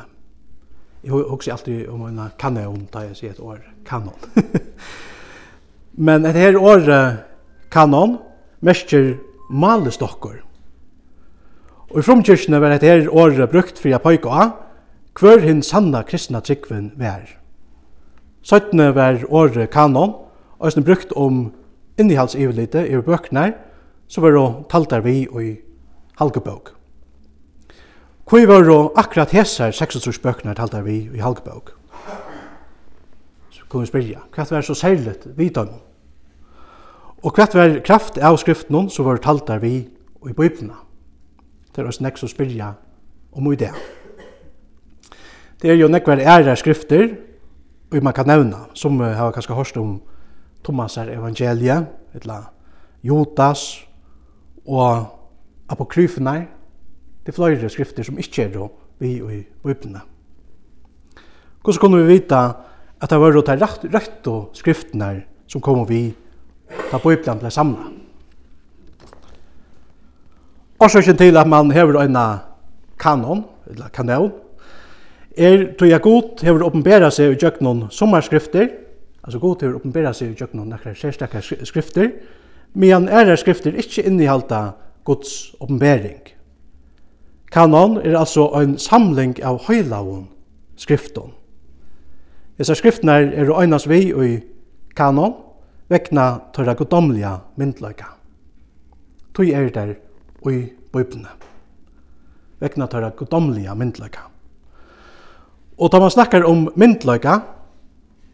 Jeg 1.00 1.12
husker 1.12 1.54
alltid 1.54 1.88
om 1.88 2.02
en 2.04 2.20
kanon 2.38 2.82
da 2.92 3.06
jeg 3.06 3.16
sier 3.16 3.32
et 3.32 3.40
år 3.40 3.62
kanon. 3.88 4.16
Men 6.06 6.26
et 6.28 6.36
her 6.36 6.58
år, 6.60 6.88
kanon 7.72 8.18
mestjer 8.60 9.14
malestokker. 9.48 10.42
Og 11.90 11.98
i 11.98 12.04
fromkirkene 12.06 12.60
var 12.62 12.76
et 12.76 12.84
her 12.86 13.08
år 13.08 13.38
brukt 13.50 13.80
for 13.80 13.90
jeg 13.90 14.02
pøyke 14.04 14.28
av, 14.28 14.52
hver 15.18 15.40
hinn 15.42 15.62
sanna 15.64 16.04
kristna 16.06 16.40
tryggven 16.44 16.92
vær. 17.00 17.24
17. 18.44 18.80
var 18.94 19.24
året 19.28 19.72
kanon, 19.72 20.14
og 20.60 20.72
som 20.72 20.84
brukt 20.84 21.12
om 21.16 21.48
innihalsivlite 22.00 22.86
i 22.88 23.00
bøkene, 23.04 23.52
så 24.08 24.20
var 24.20 24.36
det 24.36 24.44
taltar 24.70 25.04
vi 25.04 25.24
og 25.30 25.42
i 25.44 25.54
halgebøk. 26.20 26.74
Hvor 28.30 28.46
var 28.46 28.62
det 28.62 28.90
akkurat 28.94 29.32
hessar 29.34 29.72
36 29.74 30.20
bøkene 30.22 30.52
talte 30.54 30.78
vi 30.86 31.08
i 31.14 31.18
halgbøk? 31.18 31.72
Så 33.50 33.64
kunne 33.68 33.82
vi 33.82 33.88
spørre, 33.88 34.20
hva 34.30 34.44
var 34.50 34.62
så 34.62 34.74
særlig 34.78 35.16
vidan? 35.34 35.72
Og 37.26 37.34
hva 37.34 37.48
var 37.54 37.80
kraft 37.82 38.20
av 38.22 38.38
skriften 38.38 38.86
som 38.86 39.08
var 39.08 39.18
talte 39.18 39.56
vi 39.58 39.72
i 39.82 40.36
bøkene? 40.36 40.76
Det 41.74 41.82
er 41.82 41.88
oss 41.90 41.98
nek 41.98 42.22
som 42.22 42.30
spørre 42.30 42.68
om 43.32 43.50
i 43.50 43.58
det. 43.58 43.72
Det 45.62 45.74
er 45.74 45.80
jo 45.80 45.90
nekvar 45.90 46.22
ære 46.22 46.54
skrifter, 46.56 47.08
og 47.90 48.02
man 48.02 48.14
kan 48.14 48.30
nevna, 48.30 48.68
som 48.74 48.94
vi 48.98 49.10
har 49.10 49.34
kanskje 49.34 49.58
hørt 49.58 49.76
om 49.76 49.98
Thomasar 50.62 51.10
evangeliet, 51.10 51.90
etla 52.14 52.44
Jotas 53.02 53.82
og 54.66 55.18
apokryfene, 55.68 56.59
til 57.30 57.36
flere 57.36 57.70
skrifter 57.70 58.06
som 58.06 58.18
ikke 58.18 58.42
er 58.42 58.68
vi 58.98 59.14
i 59.16 59.44
Bibelene. 59.64 60.00
Hvordan 61.62 61.80
kunne 61.80 62.02
vi 62.02 62.12
vite 62.14 62.36
at 63.00 63.10
det 63.10 63.20
var 63.20 63.32
de 63.32 63.56
og 64.26 64.50
skriftene 64.54 65.22
som 65.46 65.60
kom 65.60 65.88
vi 65.88 66.14
da 66.90 66.98
Bibelen 66.98 67.38
ble 67.38 67.50
samlet? 67.50 67.96
Årsaken 70.80 71.16
til 71.16 71.36
at 71.36 71.46
man 71.46 71.70
hever 71.70 72.00
en 72.00 72.16
kanon, 72.98 73.44
eller 73.70 73.88
kanon, 73.88 74.32
er 75.36 75.76
tog 75.78 75.88
jeg 75.88 76.00
god 76.00 76.42
hever 76.42 76.64
åpenbæra 76.64 77.10
seg 77.10 77.32
i 77.32 77.38
djøknon 77.38 77.90
sommerskrifter, 77.90 78.68
altså 79.22 79.38
god 79.38 79.60
hever 79.60 79.76
åpenbæra 79.76 80.12
seg 80.12 80.32
i 80.32 80.48
noen 80.52 80.72
nekker 80.72 80.96
sérstakka 80.96 81.40
skrifter, 81.64 82.10
medan 82.74 83.08
er 83.08 83.36
skrifter 83.36 83.76
ikke 83.76 84.06
innehalda 84.06 84.70
Guds 85.04 85.54
åpenbæring. 85.60 86.39
Kanon 87.50 87.96
er 87.96 88.18
altså 88.18 88.46
ein 88.60 88.78
samling 88.78 89.34
av 89.42 89.64
høylaun 89.66 90.28
skrifton. 90.78 91.32
Hesa 92.58 92.76
skriftnar 92.78 93.26
er 93.34 93.50
einas 93.58 93.88
vei 93.88 94.12
i 94.12 94.34
kanon, 94.96 95.34
vekna 95.90 96.26
tørra 96.54 96.76
godomliga 96.78 97.38
myndløyka. 97.58 98.06
Tui 99.34 99.50
er 99.50 99.70
der 99.74 99.94
i 100.46 100.60
bøyblene. 100.92 101.32
Vekna 102.60 102.86
tørra 102.86 103.10
godomliga 103.16 103.74
myndløyka. 103.74 104.26
Og 105.80 105.90
da 105.92 105.98
man 105.98 106.10
snakkar 106.10 106.44
om 106.46 106.68
myndløyka, 106.76 107.40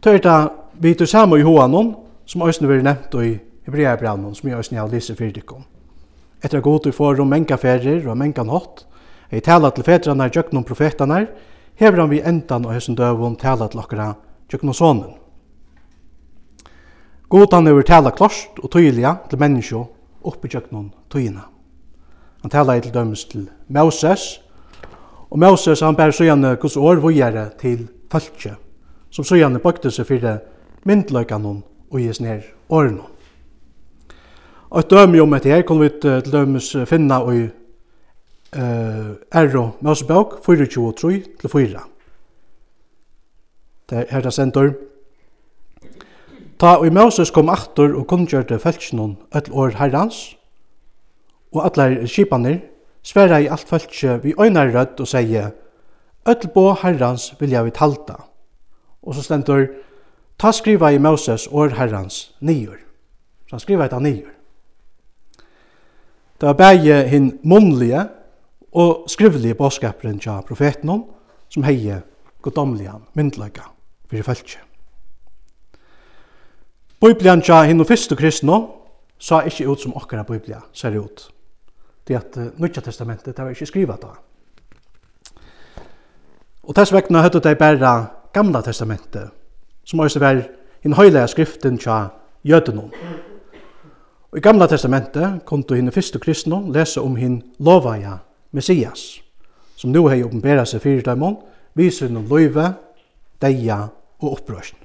tør 0.01 0.17
det 0.17 0.37
vi 0.79 0.93
til 0.93 1.07
samme 1.07 1.39
i 1.39 1.45
hoanon, 1.47 1.95
som 2.25 2.43
òsne 2.43 2.67
vi 2.67 2.83
nevnt 2.83 3.15
i 3.23 3.37
Hebreabraunon, 3.65 4.35
som 4.35 4.49
jeg 4.49 4.59
òsne 4.59 4.77
har 4.77 4.91
lyset 4.91 5.17
fyrdikom. 5.17 5.63
Etter 6.43 6.61
god 6.61 6.85
i 6.85 6.91
forum 6.91 7.31
menga 7.31 7.57
ferir 7.57 8.05
og 8.07 8.17
menga 8.17 8.43
nått, 8.43 8.85
Hei 9.27 9.41
tala 9.43 9.73
til 9.75 9.83
fedrarna 9.83 10.29
i 10.29 10.31
jöknum 10.31 10.63
profetanar, 10.63 11.25
hever 11.75 11.99
han 11.99 12.09
vi 12.09 12.21
endan 12.23 12.65
og 12.65 12.71
hesson 12.71 12.95
døvun 12.95 13.33
tala 13.35 13.65
til 13.67 13.81
okkara 13.81 14.13
jöknum 14.47 14.73
sonen. 14.73 15.17
Godan 17.27 17.67
hever 17.67 17.83
tala 17.83 18.13
klost 18.15 18.61
og 18.63 18.71
tøyliga 18.71 19.17
til 19.27 19.39
menneskjo 19.39 19.81
oppi 20.23 20.47
jöknum 20.47 20.93
tøyina. 21.11 21.43
Han 22.41 22.51
tala 22.55 22.79
til 22.79 22.93
dømes 22.93 23.25
til 23.25 23.49
Moses, 23.67 24.39
og 25.29 25.39
Moses 25.39 25.83
han 25.83 25.95
bærer 25.95 26.15
søgjane 26.15 26.55
hos 26.61 26.77
år 26.77 27.03
vujere 27.03 27.49
til 27.59 27.89
fölkje, 28.07 28.55
som 29.11 29.27
søgjane 29.27 29.59
bøkte 29.59 29.91
seg 29.91 30.07
fyrir 30.07 30.39
myndløykanon 30.85 31.63
og 31.91 31.99
gis 31.99 32.21
ned 32.21 32.47
årenon. 32.69 33.11
Og 34.69 34.79
et 34.79 34.89
døme 34.89 35.21
om 35.21 35.33
etter 35.33 35.55
her 35.55 35.61
kunne 35.67 35.83
vi 35.83 35.99
til 35.99 36.31
dømes 36.31 36.75
finna 36.87 37.19
i 37.27 37.49
Erro 38.57 39.69
Mosebøk 39.81 40.39
423 40.45 41.23
til 41.39 41.49
4. 41.49 41.79
Det 43.89 44.05
er 44.09 44.21
det 44.21 44.33
sender. 44.33 44.71
Ta 46.59 46.75
og 46.81 46.93
Moses 46.93 47.31
kom 47.31 47.49
aktor 47.53 47.93
og 47.93 48.07
kunngjørte 48.09 48.57
feltsjonen 48.59 49.17
et 49.35 49.49
år 49.53 49.77
herrans, 49.77 50.37
og 51.53 51.65
alle 51.65 52.07
skipaner, 52.07 52.57
sverre 53.05 53.43
i 53.43 53.47
alt 53.47 53.69
feltsje 53.69 54.17
vi 54.23 54.33
øyner 54.39 54.73
rødt 54.73 54.99
og 54.99 55.07
sier, 55.07 55.53
«Øtl 56.27 56.49
bo 56.51 56.73
herrans 56.73 57.29
vilja 57.39 57.61
vi 57.63 57.71
talta. 57.71 58.17
Og 59.03 59.15
så 59.15 59.23
stendur, 59.23 59.67
ta 60.39 60.51
skriva 60.51 60.89
i 60.91 60.97
Moses 60.97 61.47
år 61.51 61.77
herrans 61.77 62.33
nyer». 62.41 62.81
Så 63.47 63.55
han 63.55 63.63
skriva 63.63 63.85
etter 63.85 63.99
nyer. 64.03 64.33
Det 66.41 66.47
var 66.49 66.53
bæge 66.53 67.03
hinn 67.07 67.31
munnlige 67.43 68.09
og 68.77 69.09
skrivelige 69.09 69.53
bådskaperen 69.53 70.19
til 70.19 70.41
profeten 70.47 71.03
som 71.49 71.63
heie 71.63 72.01
godomlige 72.41 72.93
myndløyga 73.13 73.63
fyrir 74.09 74.23
fæltje. 74.23 74.59
Biblian 77.01 77.41
tja 77.41 77.63
hinn 77.65 77.81
og 77.81 77.87
fyrstu 77.89 78.15
kristne 78.15 78.59
sa 79.19 79.41
ikkje 79.45 79.67
ut 79.67 79.81
som 79.81 79.95
okkara 79.97 80.23
biblia 80.23 80.61
ser 80.73 80.99
ut. 80.99 81.31
Det 82.07 82.15
at 82.15 82.37
uh, 82.37 82.43
Nudja 82.57 82.81
testamentet, 82.81 83.37
det 83.37 83.43
var 83.45 83.49
ikkje 83.49 83.65
skriva 83.65 83.97
da. 84.01 84.13
Og 86.63 86.75
tess 86.75 86.93
vegna 86.93 87.21
høttu 87.25 87.41
dei 87.41 87.55
berra 87.55 87.95
gamla 88.33 88.61
testamentet, 88.61 89.33
som 89.85 89.99
også 89.99 90.19
var 90.19 90.43
hinn 90.83 90.93
høylega 90.93 91.27
skriften 91.27 91.77
til 91.77 92.09
jötunum. 92.45 92.93
Og 94.31 94.37
i 94.37 94.41
gamla 94.41 94.67
testamentet 94.67 95.41
kom 95.45 95.63
du 95.63 95.75
hinn 95.75 95.91
fyrstu 95.91 96.19
kristne 96.19 96.61
lesa 96.73 97.01
om 97.01 97.15
hinn 97.15 97.41
lovaja 97.59 98.19
Messias, 98.57 99.21
som 99.77 99.91
nu 99.93 100.07
hei 100.09 100.23
åpenbæra 100.25 100.65
seg 100.65 100.81
fyrir 100.81 101.05
dæmon, 101.05 101.37
viser 101.77 102.09
noen 102.09 102.25
løyve, 102.25 102.71
deia 103.41 103.83
og 104.17 104.31
opprørsen. 104.31 104.79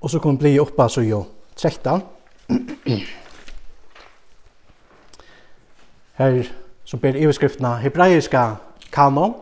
Og 0.00 0.12
så 0.12 0.20
kom 0.20 0.36
bli 0.40 0.58
oppa 0.60 0.88
så 0.88 1.04
jo 1.04 1.24
13. 1.56 2.02
Her 6.20 6.40
som 6.84 7.00
ber 7.00 7.16
iverskriftene 7.16 7.78
hebraiska 7.80 8.44
kanon, 8.92 9.36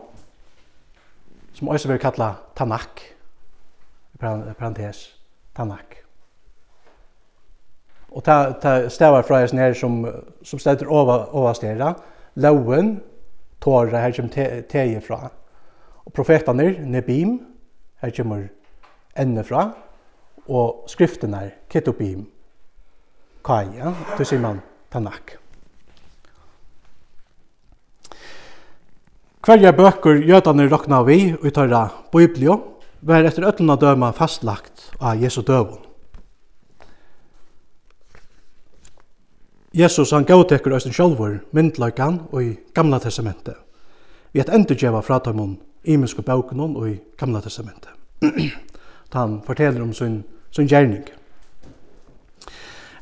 som 1.53 1.67
også 1.67 1.91
vil 1.91 1.99
kalla 1.99 2.33
Tanakh, 2.55 3.07
i 4.15 4.19
parentes, 4.19 5.07
Tanakh. 5.55 5.98
Og 8.11 8.23
ta 8.23 8.51
ta 8.61 8.89
stavar 8.89 9.21
fra 9.21 9.41
er 9.41 9.73
sum 9.73 10.05
som 10.43 10.59
som 10.59 10.59
over 10.59 10.87
over 10.89 11.27
överstera. 11.33 11.93
Lowen 12.35 13.01
tåra 13.61 14.01
her 14.01 14.11
sum 14.11 14.29
te 14.29 14.61
te 14.61 15.01
Og 15.07 15.29
Och 16.05 16.13
profetarna 16.13 16.63
Nebim 16.63 17.39
här 17.99 18.11
kommer 18.11 18.49
ända 19.13 19.43
frá 19.43 19.71
og 20.47 20.83
skrifterna 20.87 21.49
Ketubim. 21.69 22.25
Kaja, 23.43 23.93
då 24.17 24.25
ser 24.25 24.39
man 24.39 24.61
Tanak. 24.89 25.37
Hverja 29.41 29.71
bøkur 29.71 30.17
jötanir 30.27 30.69
rokna 30.69 31.03
vi 31.03 31.35
ut 31.43 31.57
av 31.57 31.89
Biblio, 32.11 32.59
var 32.99 33.23
etter 33.23 33.45
ötluna 33.47 33.75
døma 33.75 34.11
fastlagt 34.13 34.91
av 34.99 35.21
Jesu 35.21 35.41
døvun. 35.41 35.88
Jesus 39.73 40.11
han 40.11 40.25
gav 40.25 40.47
tekur 40.49 40.73
æsten 40.73 40.93
sjálfur 40.93 41.39
myndlaikan 41.53 42.23
og 42.31 42.43
i 42.43 42.57
gamla 42.73 42.97
testamentet. 42.99 43.53
Vi 44.33 44.41
et 44.41 44.49
endur 44.49 44.75
djeva 44.75 45.01
fratamon 45.01 45.59
imensko 45.83 46.21
baukunon 46.21 46.75
og 46.75 46.89
i 46.89 46.97
gamla 47.17 47.41
testamentet. 47.41 47.91
han 49.13 49.41
forteller 49.45 49.81
om 49.81 49.93
sin, 49.93 50.23
sin 50.51 50.67
gjerning. 50.67 51.03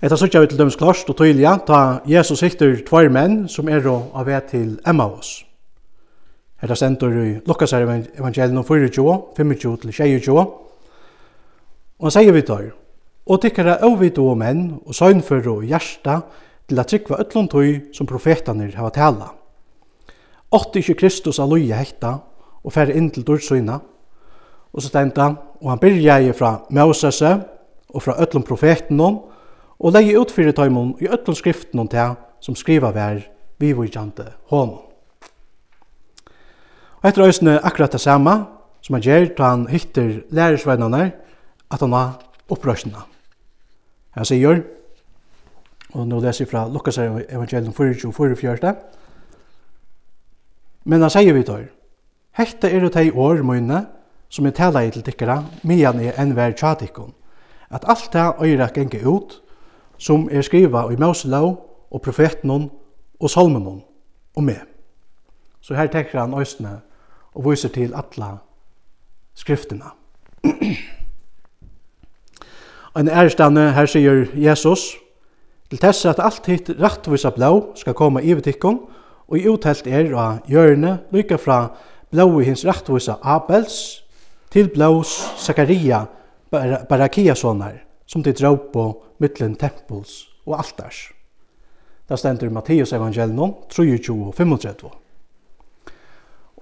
Eta 0.01 0.15
sutja 0.15 0.41
vi 0.43 0.47
til 0.47 0.60
døms 0.60 0.75
klarst 0.75 1.10
og 1.10 1.17
tøylia, 1.17 1.56
ta 1.65 1.99
Jesus 2.06 2.43
hittur 2.45 2.75
tvær 2.86 3.10
menn 3.10 3.47
som 3.49 3.69
er 3.69 3.88
av 3.88 4.27
vei 4.27 4.39
til 4.49 4.75
Emmaus. 4.86 5.45
Eta 6.62 6.75
sendur 6.75 7.15
i 7.23 7.39
Lukas 7.47 7.73
evangelium 7.73 8.63
24, 8.63 9.15
25 9.38 9.77
til 9.77 9.93
22. 9.93 10.38
Og 11.97 12.06
han 12.06 12.13
sier 12.13 12.34
vi 12.34 12.43
tar, 12.45 12.67
og 13.25 13.41
tikkara 13.41 13.80
avvidu 13.86 14.27
og 14.30 14.38
menn, 14.38 14.77
og 14.86 14.95
søgnføru 14.95 15.56
og 15.58 15.65
hjersta, 15.65 16.19
til 16.67 16.80
at 16.80 16.89
trykva 16.91 17.21
öllum 17.23 17.47
tøy 17.47 17.93
som 17.95 18.08
profetanir 18.08 18.75
hava 18.75 18.91
tala. 18.91 19.32
Åtti 20.51 20.82
ikkje 20.82 20.99
Kristus 20.99 21.39
a 21.39 21.45
loja 21.47 21.80
hekta 21.80 22.17
og 22.63 22.73
færre 22.73 22.95
inn 22.95 23.10
til 23.12 23.25
dørsøyna, 23.27 23.80
og 24.73 24.84
så 24.84 24.91
stenda, 24.91 25.30
og 25.62 25.69
han 25.71 25.80
byrjaði 25.80 26.34
fra 26.36 26.58
Mosese 26.69 27.34
og 27.89 28.03
fra 28.03 28.17
öllum 28.19 28.43
profetinum, 28.47 29.21
og 29.80 29.93
leie 29.93 30.17
utfyrir 30.19 30.51
tøymon 30.51 30.93
tøymum 30.93 31.01
i 31.01 31.08
öllum 31.08 31.36
skriftinum 31.36 31.88
til 31.88 32.15
som 32.41 32.56
skriva 32.56 32.91
vær 32.91 33.21
vivujjante 33.60 34.25
honum. 34.51 34.84
Og 37.01 37.10
etter 37.10 37.27
òsne 37.27 37.60
akkurat 37.63 37.93
det 37.93 38.01
samme 38.01 38.34
som 38.82 38.95
han 38.97 39.03
gjer 39.06 39.30
da 39.38 39.51
han 39.53 39.67
hittir 39.69 40.23
lærersveinene 40.32 41.12
at 41.71 41.82
han 41.82 41.93
har 41.93 42.17
opprørsene. 42.49 43.03
Han 44.17 44.25
sier, 44.25 44.63
Og 45.93 46.08
nå 46.08 46.19
leser 46.19 46.45
jeg 46.45 46.52
fra 46.52 46.67
Lukas 46.67 46.97
evangelium 46.97 47.73
24 47.73 48.36
44. 48.36 48.73
Men 50.84 51.02
han 51.02 51.12
sier 51.12 51.36
vi 51.36 51.43
tar, 51.43 51.67
Hette 52.38 52.69
er 52.69 52.84
det 52.86 52.93
de 52.93 53.12
år, 53.12 53.41
mine, 53.43 53.86
som 54.30 54.45
jeg 54.45 54.54
taler 54.56 54.88
i 54.88 54.91
til 54.91 55.04
tikkere, 55.04 55.41
medan 55.63 56.00
enn 56.00 56.36
vær 56.36 56.54
tjatikken, 56.54 57.13
at 57.73 57.86
alt 57.88 58.13
det 58.13 58.26
øyre 58.43 58.69
genge 58.76 59.02
ut, 59.08 59.41
som 59.97 60.28
er 60.32 60.41
skriva 60.45 60.86
i 60.91 61.00
Moselov 61.00 61.58
og 61.91 62.02
profeten 62.02 62.69
og 63.19 63.30
salmen 63.30 63.82
og 64.36 64.43
med. 64.43 64.62
Så 65.62 65.73
her 65.80 65.88
tekker 65.88 66.19
han 66.19 66.38
østene 66.39 66.82
og 67.34 67.50
viser 67.50 67.69
til 67.69 67.95
alle 67.95 68.38
skriftene. 69.36 69.91
en 72.97 73.10
ærestane 73.10 73.71
her 73.71 73.86
sier 73.86 74.26
Jesus, 74.36 74.97
Til 75.67 75.82
tess 75.84 76.06
at 76.08 76.21
alt 76.23 76.45
hitt 76.47 76.69
rattvisa 76.80 77.34
blå 77.36 77.73
skal 77.75 77.95
koma 77.97 78.21
i 78.23 78.36
vitikkon, 78.38 78.80
og 79.27 79.36
i 79.38 79.47
uttelt 79.51 79.88
er 79.88 80.13
av 80.15 80.45
hjørne 80.47 80.93
lykka 81.12 81.36
fra 81.41 81.58
blå 82.12 82.30
i 82.39 82.47
hins 82.47 82.63
rattvisa 82.65 83.17
Abels 83.23 84.03
til 84.53 84.69
blås 84.71 85.17
Zakaria 85.43 86.06
Barakiasonar, 86.51 87.82
som 88.06 88.23
de 88.23 88.32
drog 88.32 88.69
på 88.71 88.88
mittlen 89.19 89.58
tempels 89.60 90.27
og 90.45 90.56
altars. 90.62 91.10
Da 92.08 92.15
stender 92.15 92.49
Matteus 92.49 92.93
evangelion 92.95 93.53
23 93.69 94.15
og 94.30 94.36
35. 94.36 94.91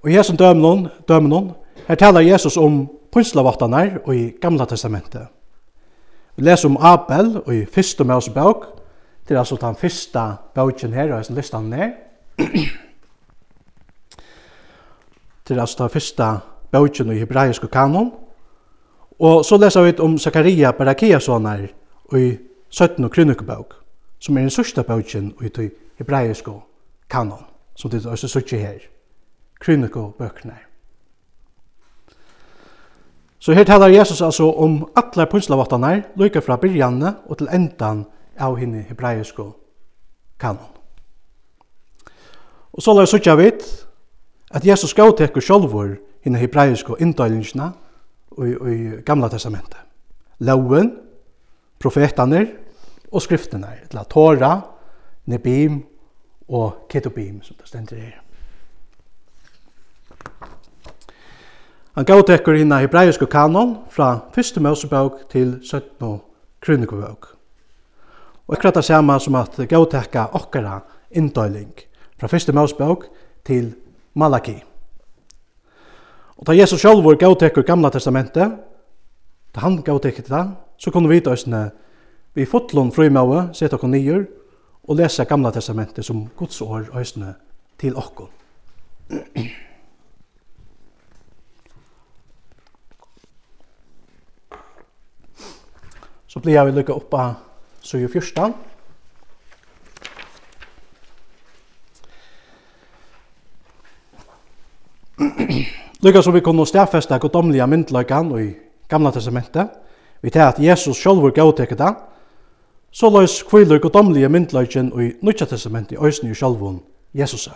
Og 0.02 0.10
i 0.10 0.16
hesson 0.16 0.36
dømnon, 0.36 0.88
dømnon, 1.08 1.52
her 1.86 1.94
talar 1.94 2.26
Jesus 2.26 2.56
om 2.56 2.88
punslavattanar 3.14 4.00
og 4.04 4.16
i 4.16 4.32
Gamla 4.42 4.66
Testamentet. 4.66 5.28
Vi 6.36 6.42
leser 6.44 6.68
om 6.68 6.76
Abel 6.82 7.36
og 7.44 7.54
i 7.54 7.64
Fyrste 7.64 8.04
Mosebok, 8.04 8.66
Det 9.28 9.34
er 9.34 9.38
altså 9.38 9.56
den 9.60 9.76
første 9.76 10.20
bøkken 10.54 10.92
her, 10.92 11.14
og 11.14 11.24
listan 11.28 11.64
ned. 11.64 11.90
Det 15.48 15.56
er 15.56 15.60
altså 15.60 15.82
den 15.82 15.90
første 15.90 16.38
bøkken 16.70 17.12
i 17.12 17.18
hebraisk 17.18 17.64
og 17.64 17.70
kanon. 17.70 18.12
Og 19.18 19.44
så 19.44 19.56
leser 19.56 19.82
vi 19.82 19.98
om 19.98 20.18
Zakaria 20.18 20.70
Barakiasonar 20.70 21.66
i 22.12 22.36
17 22.70 23.04
og 23.04 23.10
som 24.18 24.36
er 24.36 24.40
den 24.40 24.50
sørste 24.50 24.82
bøkken 24.82 25.34
i 25.40 25.70
hebraisk 25.98 26.48
og 26.48 26.62
kanon, 27.10 27.44
som 27.74 27.90
det 27.90 28.04
er 28.04 28.10
også 28.10 28.28
sørste 28.28 28.56
her. 28.56 28.78
Krønnekebøkene. 29.60 30.56
Så 33.38 33.52
her 33.52 33.64
talar 33.64 33.88
Jesus 33.88 34.22
altså 34.22 34.52
om 34.52 34.88
alla 34.96 35.24
punslavattene, 35.24 36.04
lykka 36.16 36.40
fra 36.40 36.56
byrjanne 36.56 37.14
og 37.26 37.38
til 37.38 37.48
endan 37.52 38.04
av 38.38 38.56
henne 38.58 38.84
hebraiske 38.88 39.44
kanon. 40.40 40.72
Og 42.72 42.82
så 42.82 42.92
lær 42.92 43.08
sutja 43.08 43.36
vit 43.38 43.64
at 44.54 44.66
Jesus 44.66 44.94
gav 44.94 45.14
tekur 45.16 45.40
sjolvor 45.40 45.96
henne 46.24 46.40
hebraiske 46.40 46.98
inndøylingsna 47.00 47.70
i, 48.44 48.52
i 48.52 48.76
Gamla 49.06 49.30
Testamentet. 49.32 49.80
Loven, 50.44 50.92
profetaner 51.80 52.50
og 53.12 53.22
skriftene, 53.22 53.72
etla 53.86 54.04
Tora, 54.04 54.52
Nebim 55.26 55.80
og 56.48 56.86
Ketubim, 56.90 57.42
som 57.42 57.56
det 57.56 57.68
stender 57.68 57.96
her. 57.96 58.20
Han 61.96 62.04
gav 62.04 62.26
tekur 62.28 62.58
henne 62.58 62.82
hebraisko 62.82 63.24
kanon 63.26 63.78
fra 63.88 64.28
1. 64.36 64.60
Mosebøk 64.60 65.22
til 65.32 65.56
17. 65.64 66.20
Kronikobøk. 66.60 67.35
Og 68.46 68.54
akkurat 68.54 68.74
det 68.74 68.84
samme 68.84 69.20
som 69.20 69.34
at 69.34 69.56
gautekka 69.68 70.28
okkara 70.32 70.80
inndøyling 71.10 71.72
fra 72.18 72.28
første 72.30 72.52
Mosebok 72.52 73.06
til 73.44 73.74
Malaki. 74.14 74.62
Og 76.36 76.46
da 76.46 76.52
Jesus 76.52 76.80
sjálfur 76.80 77.16
gautekka 77.18 77.62
gamla 77.66 77.90
testamentet, 77.90 78.52
da 79.54 79.60
han 79.60 79.82
gautekka 79.82 80.22
til 80.22 80.34
det, 80.34 80.46
så 80.78 80.90
kunne 80.90 81.08
vi 81.08 81.20
døysene 81.20 81.70
vi 82.36 82.44
fotlån 82.44 82.92
frumøve, 82.92 83.48
sett 83.56 83.72
okkur 83.72 83.88
nyer, 83.88 84.26
og 84.84 84.96
lesa 84.96 85.24
gamla 85.24 85.50
testamentet 85.50 86.04
som 86.04 86.28
Guds 86.36 86.60
år 86.60 86.98
øysene 86.98 87.34
til 87.80 87.96
okkur. 87.96 88.28
Så 96.26 96.40
blir 96.40 96.52
jeg 96.52 96.66
vil 96.66 96.74
lykka 96.74 96.92
oppa 96.92 97.45
så 97.86 97.98
ju 97.98 98.08
första. 98.08 98.52
Lukka 106.00 106.22
som 106.22 106.34
vi 106.34 106.40
kunne 106.40 106.66
stedfeste 106.66 107.18
godomlige 107.18 107.66
myndløkene 107.66 108.42
i 108.42 108.54
Gamla 108.88 109.10
Testamentet, 109.10 109.70
vi 110.22 110.30
tar 110.30 110.48
at 110.48 110.58
Jesus 110.58 110.98
sjølver 110.98 111.30
gavtekker 111.30 111.76
det, 111.76 111.94
så 112.90 113.10
løs 113.10 113.42
kviler 113.42 113.78
godomlige 113.78 114.28
myndløkene 114.28 115.06
i 115.06 115.12
Nødja 115.22 115.46
Testamentet 115.46 115.96
i 115.96 116.04
Øysen 116.04 116.30
i 116.30 116.34
sjølven 116.34 116.82
Jesus. 117.14 117.48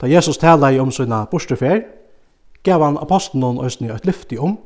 Da 0.00 0.06
Jesus 0.06 0.38
taler 0.38 0.80
om 0.80 0.90
sina 0.90 1.24
bortefær, 1.24 1.80
gav 2.62 2.84
han 2.84 2.98
apostelen 3.00 3.64
Øysen 3.64 3.86
i 3.86 3.92
et 3.94 4.06
lyfte 4.06 4.38
om 4.38 4.58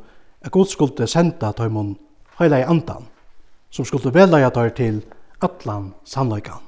at 0.43 0.53
god 0.53 0.67
skulle 0.67 1.07
sende 1.07 1.53
dem 1.59 1.97
heilige 2.39 2.67
andan 2.67 3.14
som 3.75 3.85
skulle 3.85 4.15
velja 4.15 4.51
tar 4.55 4.71
til 4.77 5.03
atlan 5.43 5.91
sannløykan. 6.07 6.63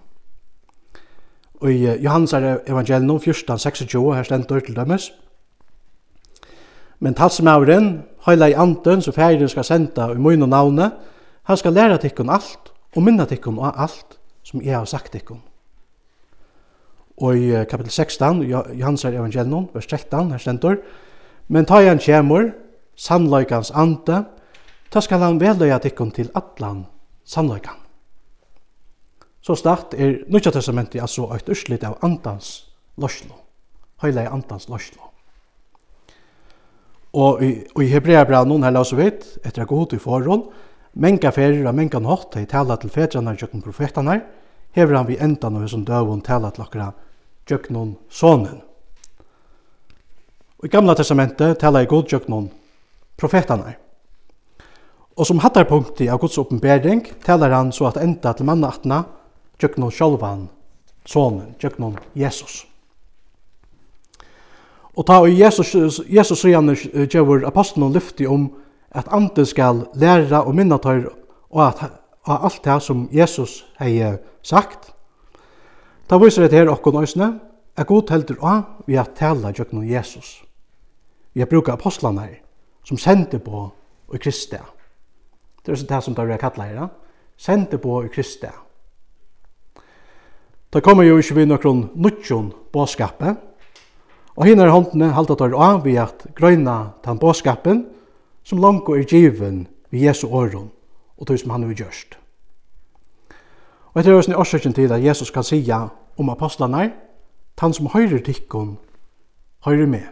Og 1.63 1.73
i 1.73 1.87
Johannes 2.03 2.35
evangelium 2.35 3.17
14.26 3.17 4.15
her 4.15 4.23
stendur 4.23 4.61
til 4.61 4.77
dømes. 4.77 5.13
Men 7.01 7.15
talsmauren, 7.15 8.03
høyla 8.27 8.47
i 8.51 8.57
anden, 8.57 9.03
som 9.03 9.15
færen 9.15 9.49
skal 9.49 9.65
senda 9.65 10.11
i 10.13 10.19
munn 10.19 10.43
og 10.43 10.49
navne, 10.49 10.91
han 11.47 11.57
skal 11.57 11.73
læra 11.73 11.97
tikkun 11.97 12.31
alt, 12.31 12.73
og 12.97 13.03
minna 13.03 13.25
tikkun 13.25 13.59
av 13.59 13.77
alt, 13.77 14.19
som 14.43 14.63
jeg 14.63 14.77
har 14.77 14.85
sagt 14.85 15.13
tikkun. 15.13 15.43
Og 17.17 17.39
i 17.39 17.65
kapitel 17.71 17.91
16, 17.93 18.43
Johannes 18.51 19.05
evangelium, 19.05 19.69
vers 19.75 19.87
13, 19.87 20.31
her 20.31 20.39
stendur, 20.39 20.77
Men 21.49 21.65
ta 21.65 21.79
han 21.79 21.99
kjemur, 21.99 22.51
sannløykans 22.97 23.71
ande, 23.71 24.25
ta 24.91 25.01
skal 25.01 25.21
han 25.23 25.41
velja 25.41 25.79
tikkun 25.79 26.11
til 26.11 26.31
atlan 26.35 26.87
sannleikan. 27.27 27.83
Så 29.43 29.55
start 29.55 29.95
er 29.95 30.24
Nutja 30.27 30.51
Testamentet 30.51 31.03
altså 31.03 31.29
eit 31.35 31.49
urslit 31.51 31.85
av 31.87 31.99
andans 32.03 32.66
lorslo, 32.99 33.37
høyla 34.03 34.24
i 34.24 34.31
andans 34.31 34.66
lorslo. 34.70 35.12
Og 37.16 37.43
i, 37.45 37.51
og 37.74 37.85
i 37.85 37.91
Hebrea 37.93 38.24
bra 38.29 38.43
noen 38.45 38.66
her 38.66 38.74
la 38.74 38.83
oss 38.83 38.95
vidt, 38.97 39.24
etter 39.47 39.62
at 39.62 39.70
god 39.70 39.95
i 39.97 40.01
forhold, 40.03 40.49
menga 41.01 41.31
ferir 41.33 41.64
og 41.64 41.77
menga 41.77 42.01
nått, 42.03 42.37
hei 42.37 42.49
tala 42.51 42.77
til 42.81 42.93
fedrana 42.93 43.33
og 43.37 43.43
jøkken 43.45 43.62
profetana, 43.64 44.18
hever 44.77 44.99
han 44.99 45.09
vi 45.09 45.20
enda 45.22 45.49
noe 45.53 45.68
som 45.70 45.85
døvun 45.87 46.24
tala 46.27 46.51
til 46.53 46.66
okkara 46.66 46.91
jøkken 47.49 47.95
sonen. 48.11 48.61
Og 50.59 50.68
i 50.68 50.72
gamla 50.72 50.97
testamentet 50.97 51.61
tala 51.61 51.85
i 51.85 51.89
god 51.89 52.12
jøkken 52.12 52.51
profetana. 53.16 53.77
Og 55.17 55.27
som 55.27 55.41
hattar 55.41 55.64
punkti 55.64 56.09
av 56.12 56.21
Guds 56.21 56.37
oppenbering 56.39 57.05
talar 57.25 57.55
han 57.57 57.73
så 57.73 57.89
at 57.89 58.01
enda 58.03 58.35
til 58.37 58.49
mannaatna 58.49 59.03
tjøknon 59.61 59.93
sjálvan, 59.93 60.49
sonen, 61.09 61.55
tjøknon 61.61 61.97
Jesus. 62.14 62.67
Og 64.97 65.05
ta 65.09 65.21
og 65.25 65.33
Jesus, 65.33 65.73
Jesus 66.09 66.41
sier 66.41 66.61
han 66.61 66.73
gjør 66.73 67.47
apostelen 67.49 67.93
lyfti 67.97 68.29
om 68.29 68.51
at 68.97 69.09
ande 69.12 69.45
skal 69.49 69.87
læra 69.97 70.43
og 70.45 70.57
minna 70.57 70.79
tøyr 70.81 71.09
og 71.51 71.62
at 71.69 71.87
av 72.27 72.45
alt 72.45 72.62
det 72.64 72.81
som 72.83 73.09
Jesus 73.12 73.64
hei 73.79 74.01
sagt. 74.43 74.93
Ta 76.09 76.19
viser 76.19 76.47
det 76.47 76.59
her 76.59 76.71
okkur 76.71 76.95
nøysene, 76.95 77.39
er 77.77 77.85
god 77.85 78.11
heldur 78.11 78.41
av 78.43 78.87
vi 78.87 78.97
at 78.99 79.14
tala 79.19 79.53
tjøknon 79.53 79.87
Jesus. 79.87 80.43
Vi 81.35 81.43
har 81.43 81.51
bruka 81.51 81.77
apostlene 81.77 82.25
her, 82.25 82.41
som 82.85 82.99
sender 82.99 83.39
på 83.39 83.69
og 84.09 84.19
kristia. 84.23 84.64
Det 85.67 85.75
er 85.75 85.87
det 85.87 86.05
som 86.05 86.14
det 86.14 86.27
vi 86.27 86.33
har 86.33 86.39
kattlet 86.39 86.67
her. 86.67 86.89
Sende 87.37 87.79
på 87.79 88.05
i 88.05 88.09
Kristi. 88.09 88.49
Da 90.73 90.81
kommer 90.81 91.03
jo 91.05 91.19
ikke 91.19 91.35
vi 91.35 91.47
noen 91.47 91.89
nødtjon 91.95 92.53
båskapet. 92.73 93.37
Og 94.37 94.45
hinner 94.47 94.71
håndene 94.71 95.14
halte 95.17 95.35
tar 95.35 95.55
av 95.57 95.83
vi 95.85 95.97
at 95.99 96.27
grøyna 96.37 96.93
den 97.05 97.19
båskapen 97.19 97.87
som 98.45 98.61
langt 98.61 98.89
er 98.89 99.03
given 99.09 99.67
ved 99.91 100.01
Jesu 100.01 100.29
åren 100.29 100.71
og 101.17 101.29
det 101.29 101.41
som 101.41 101.51
han 101.51 101.64
har 101.64 101.73
gjørst. 101.73 102.19
Og 103.95 104.01
etter 104.01 104.12
høysen 104.12 104.35
er 104.35 104.39
årsøkken 104.39 104.75
til 104.77 104.93
at 104.93 105.03
Jesus 105.03 105.31
kan 105.33 105.45
sija 105.45 105.89
om 106.19 106.29
apostlene, 106.29 106.93
han 107.59 107.73
som 107.73 107.89
høyrer 107.89 108.21
tikkun, 108.21 108.77
høyrer 109.64 109.87
med. 109.87 110.05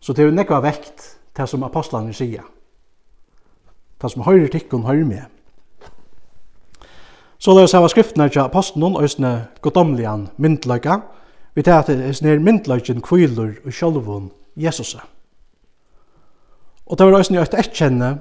Så 0.00 0.12
det 0.12 0.24
er 0.24 0.30
nekva 0.30 0.60
vekt 0.62 1.18
til 1.34 1.48
som 1.50 1.66
apostlene 1.66 2.14
sier. 2.14 2.46
Ta 4.02 4.08
som 4.10 4.24
høyrer 4.26 4.50
tikkun 4.50 4.82
høyrer 4.82 5.06
med. 5.06 5.22
Så 7.38 7.54
la 7.54 7.62
oss 7.62 7.74
hava 7.74 7.86
skriftene 7.90 8.26
til 8.30 8.42
apostelen 8.42 8.96
og 8.98 9.06
sånne 9.06 9.30
godomlian 9.62 10.24
myndløyga. 10.42 10.96
Vi 11.54 11.62
tar 11.62 11.84
at 11.84 11.90
det 11.90 12.08
er 12.08 12.18
sånne 12.18 12.42
myndløygen 12.42 13.02
kviler 13.02 13.54
og 13.62 13.70
sjolvun 13.70 14.28
Jesus. 14.58 14.96
Og 16.86 16.98
det 16.98 17.06
var 17.06 17.18
også 17.20 17.36
nøyt 17.36 17.54
etkjenne 17.54 18.12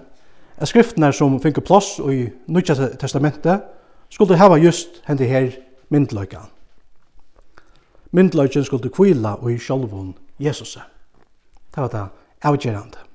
at 0.61 0.69
skriftene 0.69 1.09
som 1.13 1.41
finner 1.41 1.65
plass 1.65 1.95
i 1.97 2.27
Nødja 2.47 2.77
testamentet 3.01 3.65
skulle 4.13 4.37
hava 4.37 4.61
just 4.61 5.01
hendi 5.07 5.25
her 5.25 5.49
myndløyga. 5.89 6.45
Myndløygen 8.11 8.69
skulle 8.69 8.93
kvila 8.93 9.39
og 9.41 9.49
i 9.51 9.57
sjolvun 9.57 10.13
Jesus. 10.39 10.77
Det 11.73 11.81
var 11.81 11.89
det 11.89 12.09
avgjørende. 12.41 13.10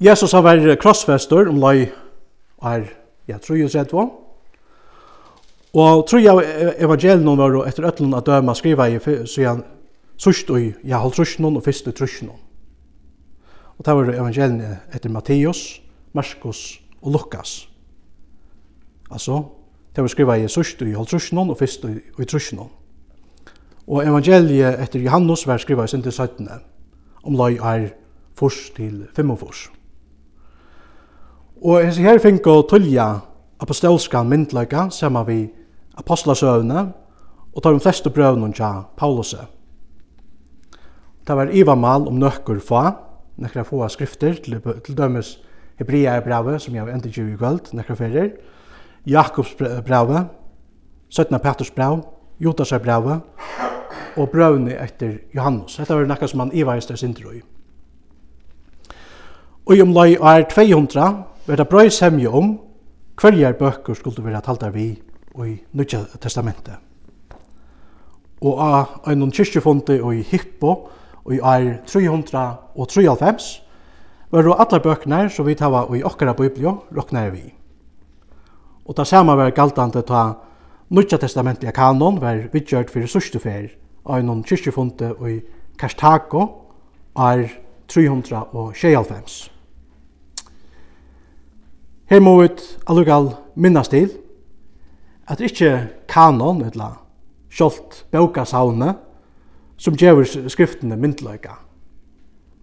Jesus 0.00 0.34
har 0.36 0.44
vært 0.44 0.76
krossfester 0.82 1.48
om 1.48 1.56
lai 1.62 1.86
er, 2.60 2.82
ja, 3.28 3.38
tror 3.40 3.56
jeg 3.56 3.70
sett 3.72 3.94
var. 3.96 4.10
Og 5.76 6.02
tror 6.08 6.20
jeg 6.20 6.74
evangelien 6.84 7.38
var 7.38 7.56
etter 7.68 7.86
øtlen 7.88 8.12
at 8.16 8.26
døma 8.28 8.54
skriva 8.56 8.88
i 8.88 8.98
sian 9.28 9.62
sørst 10.20 10.50
og 10.52 10.60
ja, 10.84 11.00
hold 11.00 11.16
trusjen 11.16 11.48
og 11.48 11.64
fyrst 11.64 11.88
og 11.88 11.96
trusjen. 11.96 12.30
Og 13.76 13.84
det 13.84 13.94
var 13.96 14.12
evangelien 14.12 14.60
etter 14.92 15.12
Matteus, 15.12 15.80
Markus 16.12 16.80
og 17.02 17.12
Lukas. 17.12 17.68
Altså, 19.10 19.42
det 19.96 20.04
var 20.04 20.12
skriva 20.12 20.36
i 20.36 20.48
sørst 20.48 20.82
og 20.82 20.92
hold 20.96 21.08
trusjen 21.12 21.40
og 21.40 21.56
fyrst 21.56 21.84
og 21.88 22.26
trusjen. 22.28 22.60
Og 23.86 24.02
evangeliet 24.04 24.80
etter 24.82 25.00
Johannes 25.00 25.46
var 25.46 25.62
skriva 25.62 25.84
i 25.84 25.88
sin 25.88 26.02
til 26.02 26.12
17. 26.12 26.48
om 27.24 27.36
lai 27.36 27.56
er 27.56 27.94
fors 28.36 28.68
til 28.76 29.06
5 29.16 29.36
fors. 29.36 29.70
Og 31.64 31.80
hese 31.80 32.04
her 32.04 32.18
finko 32.20 32.58
tullja 32.68 33.06
apostolska 33.64 34.20
myndløyka 34.28 34.90
saman 34.92 35.26
vi 35.26 35.38
apostlasøvne 35.96 36.82
og 37.54 37.62
tar 37.62 37.72
de 37.72 37.80
fleste 37.80 38.10
brøvnum 38.12 38.52
tja 38.52 38.82
Pauluse. 38.96 39.38
Det 41.26 41.36
var 41.36 41.48
ivamal 41.52 42.04
om 42.08 42.18
nøkker 42.20 42.60
fa, 42.60 42.90
nekra 43.40 43.64
få 43.64 43.88
skrifter, 43.88 44.34
til, 44.34 44.60
til 44.84 44.96
dømes 44.96 45.38
Hebrea 45.78 46.20
brevet, 46.20 46.62
som 46.62 46.74
jeg 46.74 46.84
har 46.84 46.92
endt 46.92 47.06
i 47.06 47.20
i 47.20 47.76
nekra 47.76 47.94
ferir, 47.94 48.30
Jakobs 49.06 49.54
brevet, 49.56 50.28
17. 51.08 51.40
Peters 51.40 51.70
brev, 51.70 52.02
Jotas 52.40 52.72
brevet, 52.82 53.20
og 54.16 54.30
brøvni 54.30 54.72
etter 54.72 55.18
Johannes. 55.34 55.76
Dette 55.76 55.94
var 55.94 56.06
nekka 56.06 56.26
som 56.26 56.40
han 56.40 56.52
ivarist 56.52 56.90
er 56.90 56.96
sindrøy. 56.96 57.40
Og 59.66 59.76
i 59.76 59.80
omlai 59.80 60.14
er 60.14 60.44
200 60.44 61.35
var 61.46 61.56
det 61.56 61.68
brøy 61.70 61.90
semje 61.94 62.28
om 62.28 62.56
hverjar 63.20 63.54
bøkker 63.58 63.94
skulle 63.94 64.24
være 64.24 64.42
taldar 64.42 64.72
vi 64.74 64.88
i 65.44 65.52
Nudja 65.72 66.02
testamentet. 66.20 66.74
Og 68.42 68.58
av 68.60 69.06
en 69.08 69.30
kyrkjefonde 69.32 70.00
og 70.02 70.14
i 70.16 70.24
Hippo 70.26 70.72
og 71.24 71.34
i 71.34 71.38
er 71.38 71.78
93 71.86 73.62
var 74.30 74.42
det 74.42 74.56
alle 74.58 74.82
bøkene 74.82 75.22
som 75.30 75.46
vi 75.46 75.54
tar 75.54 75.94
i 75.94 76.02
okkara 76.02 76.34
biblio 76.34 76.82
råknar 76.92 77.30
vi. 77.30 77.54
Og 78.86 78.96
det 78.96 79.06
samme 79.06 79.36
var 79.36 79.50
galtande 79.50 80.02
ta 80.02 80.34
Nudja 80.90 81.18
Testamentet 81.18 81.74
kanon 81.74 82.20
var 82.20 82.48
vidgjørt 82.52 82.90
fyrir 82.90 83.10
sørstefer 83.10 83.70
av 84.06 84.18
en 84.18 84.44
kyrkjefonde 84.44 85.14
og 85.18 85.30
i 85.30 85.40
Karstago 85.78 86.46
er 87.16 87.48
93. 87.88 89.55
Her 92.06 92.20
må 92.22 92.36
vi 92.38 92.48
allukal 92.86 93.32
minnast 93.58 93.90
til 93.90 94.12
at 95.26 95.38
det 95.38 95.50
ikke 95.50 95.88
kanon, 96.08 96.62
eller 96.62 97.00
sjålt 97.50 98.04
bøkasavne, 98.14 98.92
som 99.76 99.96
gjør 99.98 100.22
skriftene 100.48 100.96
myndløyga. 100.96 101.56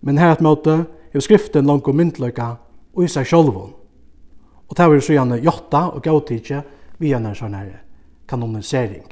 Men 0.02 0.18
her 0.18 0.32
at 0.32 0.42
måte 0.42 0.86
er 1.14 1.20
skriften 1.20 1.68
langt 1.68 1.88
og 1.88 1.96
myndløyga 1.96 2.54
og 2.96 3.04
i 3.04 3.10
seg 3.12 3.28
sjolvun. 3.28 3.74
Og 4.70 4.78
det 4.78 4.86
er 4.86 5.04
så 5.04 5.18
gjerne 5.18 5.42
jotta 5.44 5.90
og 5.92 6.02
gautidje 6.04 6.62
via 7.02 7.20
en 7.20 7.36
sånn 7.36 7.58
her 7.58 7.84
kanonisering. 8.30 9.06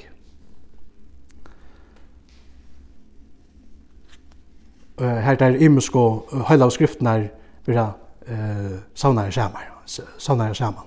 Her 5.01 5.35
der 5.35 5.59
imensko 5.59 6.05
heilavskriftene 6.47 7.17
er 7.17 7.27
vera 7.65 7.89
eh, 8.27 8.79
savnare 8.95 9.33
samar 9.33 9.80
sannare 9.85 10.55
saman. 10.55 10.85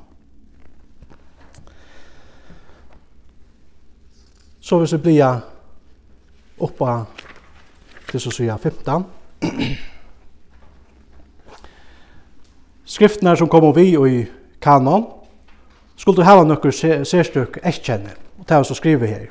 Så 4.61 4.79
hvis 4.79 4.93
vi 4.93 4.99
blir 4.99 5.41
oppa 6.59 7.05
til 8.11 8.21
så 8.21 8.31
sier 8.33 8.57
15. 8.57 9.05
Skriftene 12.85 13.37
som 13.37 13.49
kommer 13.49 13.75
vi 13.77 13.91
i 13.93 14.25
kanon 14.63 15.05
skulle 15.97 16.17
du 16.17 16.27
hava 16.27 16.45
nokkur 16.45 16.73
sérstök 17.05 17.59
ekkjenne, 17.63 18.15
og 18.39 18.49
det 18.49 18.57
er 18.57 18.63
så 18.63 18.75
skriver 18.75 19.07
her. 19.07 19.27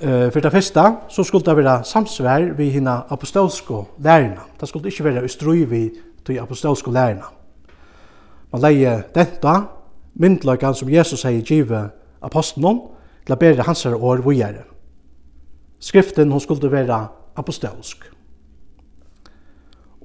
Uh, 0.00 0.32
for 0.32 0.40
det 0.40 0.52
første, 0.52 0.80
så 1.08 1.24
skulle 1.24 1.44
det 1.44 1.56
være 1.56 1.84
samsvær 1.84 2.52
vi 2.56 2.70
hina 2.70 3.02
apostolsko 3.10 3.84
lærerna. 3.98 4.46
Det 4.60 4.68
skulle 4.68 4.88
ikke 4.88 5.04
være 5.04 5.24
i 5.24 5.28
strøy 5.28 5.64
vi 5.68 5.90
til 6.30 6.42
apostolske 6.42 6.90
lærerne. 6.90 7.28
Man 8.52 8.62
leier 8.62 9.02
denta, 9.14 9.56
myndløkene 10.14 10.74
som 10.74 10.90
Jesus 10.90 11.22
sier 11.22 11.42
give 11.46 11.84
apostelen, 12.22 12.80
til 13.24 13.36
å 13.36 13.38
bære 13.38 13.66
hans 13.66 13.84
år 13.86 14.22
vågjere. 14.24 14.64
Skriften 15.80 16.32
hun 16.32 16.40
skulle 16.42 16.70
være 16.72 17.06
apostolsk. 17.38 18.04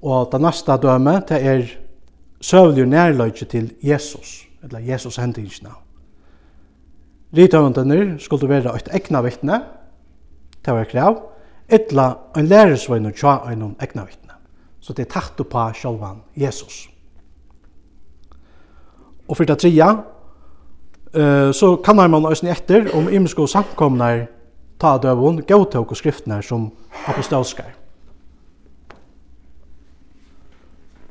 Og 0.06 0.30
det 0.32 0.42
neste 0.42 0.78
døme, 0.82 1.20
det 1.28 1.40
er 1.42 1.64
søvlig 2.42 2.86
nærløyke 2.86 3.46
til 3.50 3.72
Jesus, 3.84 4.46
eller 4.64 4.80
Jesus 4.80 5.18
hendingsna. 5.18 5.74
Ritøvendene 7.36 8.20
skulle 8.20 8.50
være 8.50 8.76
et 8.78 8.92
egna 8.94 9.22
vittne, 9.26 9.64
det 10.66 10.74
var 10.74 10.88
krav, 10.90 11.18
etla 11.70 12.12
en 12.38 12.48
læresvøyne 12.48 13.12
tja 13.18 13.40
en 13.52 13.76
egna 13.82 14.06
vittne. 14.06 14.25
Så 14.86 14.94
det 14.94 15.08
er 15.08 15.16
tatt 15.16 15.40
på 15.50 15.62
sjølvan 15.74 16.20
Jesus. 16.38 16.84
Og 19.26 19.40
for 19.40 19.48
det 19.50 19.58
tredje, 19.58 19.88
uh, 21.18 21.50
så 21.50 21.72
kan 21.82 21.98
man 21.98 22.28
også 22.30 22.52
etter 22.54 22.92
om 22.94 23.10
imensko 23.10 23.48
samkomnar 23.50 24.28
ta 24.78 24.92
døvun, 25.02 25.42
gautok 25.48 25.96
og 25.96 25.98
skriftene 25.98 26.38
som 26.46 26.68
apostolskar. 27.10 27.72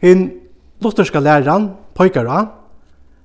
Hinn 0.04 0.28
lutherska 0.84 1.18
læran 1.18 1.72
pojkar 1.96 2.30
av 2.30 2.52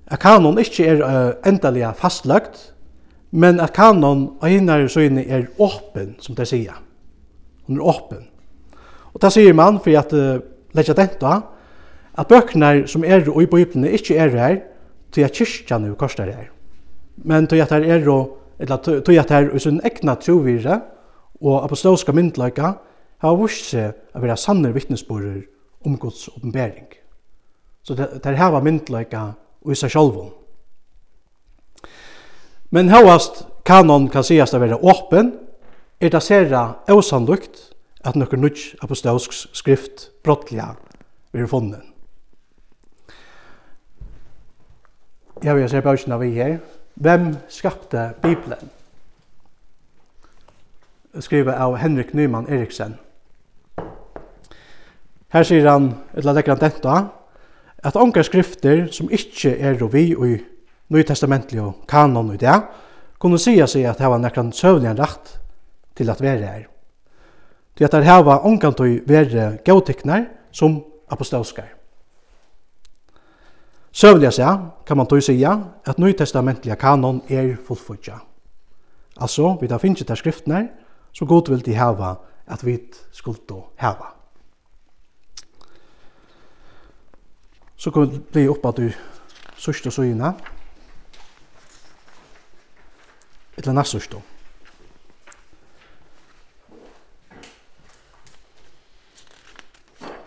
at 0.09 0.23
kanon 0.23 0.57
ikkje 0.57 0.87
er 0.95 1.05
uh, 1.05 1.35
endelig 1.45 1.93
fastlagt, 1.99 2.71
men 3.29 3.61
at 3.61 3.75
kanon 3.77 4.31
og 4.39 4.49
hinnar 4.49 4.89
inne 4.97 5.27
er 5.29 5.45
åpen, 5.61 6.15
som 6.17 6.33
det 6.33 6.49
sier. 6.49 6.81
Hun 7.67 7.77
er 7.77 7.85
åpen. 7.85 8.25
Og 9.13 9.21
det 9.21 9.31
sier 9.33 9.53
man 9.53 9.79
for 9.83 9.97
at 9.99 10.13
uh, 10.13 10.41
leggja 10.77 10.95
denta, 10.97 11.39
at 12.19 12.27
bøkene 12.27 12.87
som 12.87 13.03
er 13.03 13.25
i 13.25 13.45
Bibelen 13.45 13.85
ikke 13.85 14.17
er 14.17 14.35
her, 14.35 14.59
til 15.11 15.25
at 15.25 15.33
kyrkjan 15.33 15.85
er 15.89 16.31
her. 16.31 16.49
Men 17.17 17.47
til 17.47 17.61
at 17.61 17.71
her 17.71 17.81
er 17.81 18.05
eller 18.59 18.77
til 18.77 19.17
at 19.17 19.29
her 19.29 19.49
er 19.53 19.57
sin 19.57 19.81
egna 19.83 20.15
trovire 20.15 20.81
og 21.41 21.63
apostolska 21.63 22.11
myndløyka 22.11 22.73
har 23.19 23.35
vurs 23.35 23.59
seg 23.71 23.95
å 24.15 24.19
være 24.19 24.37
sanne 24.37 24.73
vittnesborer 24.75 25.41
om 25.85 25.97
Guds 25.97 26.27
oppenbering. 26.27 26.87
Så 27.83 27.95
det, 27.95 28.23
det 28.23 28.37
her 28.37 28.51
var 28.51 28.63
myndløyka 28.63 29.21
og 29.63 29.71
i 29.71 29.75
seg 29.79 29.91
sjolvun. 29.91 30.33
Men 32.69 32.91
høyast 32.91 33.45
kanon 33.65 34.09
kan 34.11 34.23
sies 34.23 34.53
å 34.53 34.61
være 34.61 34.79
åpen, 34.83 35.33
er 35.99 36.11
det 36.11 36.21
sera 36.23 36.83
avsandukt, 36.87 37.71
at 38.05 38.15
nokkur 38.15 38.39
nudj 38.39 38.75
apostolsk 38.83 39.33
skrift 39.33 40.09
brottliga 40.23 40.73
vi 41.33 41.43
er 41.43 41.47
funnet. 41.47 41.83
Jeg 45.43 45.55
vil 45.55 45.69
se 45.69 45.81
bøkene 45.81 46.19
vi 46.19 46.31
her. 46.35 46.57
Hvem 46.99 47.35
skapte 47.47 48.09
Bibelen? 48.21 48.71
Skrivet 51.19 51.53
av 51.55 51.77
Henrik 51.79 52.13
Nyman 52.13 52.49
Eriksen. 52.51 52.97
Her 55.29 55.45
sier 55.45 55.69
han, 55.69 55.93
eller 56.13 56.33
legger 56.33 56.55
han 56.55 56.61
dette, 56.63 56.95
at 57.83 57.95
onker 57.95 58.25
skrifter 58.25 58.87
som 58.91 59.11
ikke 59.11 59.53
er 59.55 59.79
vi 59.93 60.09
i 60.11 60.37
Nytestamentlig 60.89 61.61
og 61.61 61.85
kanon 61.87 62.33
i 62.33 62.37
det, 62.41 62.55
kunne 63.19 63.39
sia 63.39 63.67
seg 63.69 63.85
at 63.85 63.99
det 64.01 64.09
var 64.09 64.19
nekran 64.19 64.51
søvlig 64.51 64.95
rett 64.97 65.35
til 65.95 66.09
at 66.09 66.21
være 66.21 66.45
her 66.45 66.67
til 67.79 67.87
at 67.87 67.93
der 67.95 68.03
hava 68.03 68.41
å 68.43 68.87
være 69.07 69.43
gautiknar 69.63 70.25
som 70.51 70.81
apostolskar. 71.07 71.69
Søvliga 73.95 74.31
seg 74.35 74.65
kan 74.85 74.97
man 74.99 75.07
tog 75.07 75.23
sija 75.23 75.53
at 75.87 75.99
nøytestamentliga 75.99 76.75
kanon 76.75 77.21
er 77.31 77.55
fullfutja. 77.55 78.17
Altså, 79.15 79.55
vi 79.61 79.67
tar 79.71 79.79
finnst 79.79 80.07
der 80.07 80.19
skriftene, 80.19 80.67
som 81.15 81.27
god 81.27 81.49
vil 81.49 81.63
de 81.63 81.77
hava 81.79 82.17
at 82.47 82.65
vi 82.65 82.75
skuldo 83.15 83.69
hava. 83.79 84.11
Så 87.77 87.91
kan 87.91 88.11
vi 88.11 88.19
bli 88.19 88.43
oppa 88.51 88.73
du 88.75 88.89
sørst 89.55 89.87
og 89.87 89.95
søyina. 89.95 90.33
Etla 93.55 93.71
nast 93.71 93.95
sørst 93.95 94.19
og. 94.19 94.28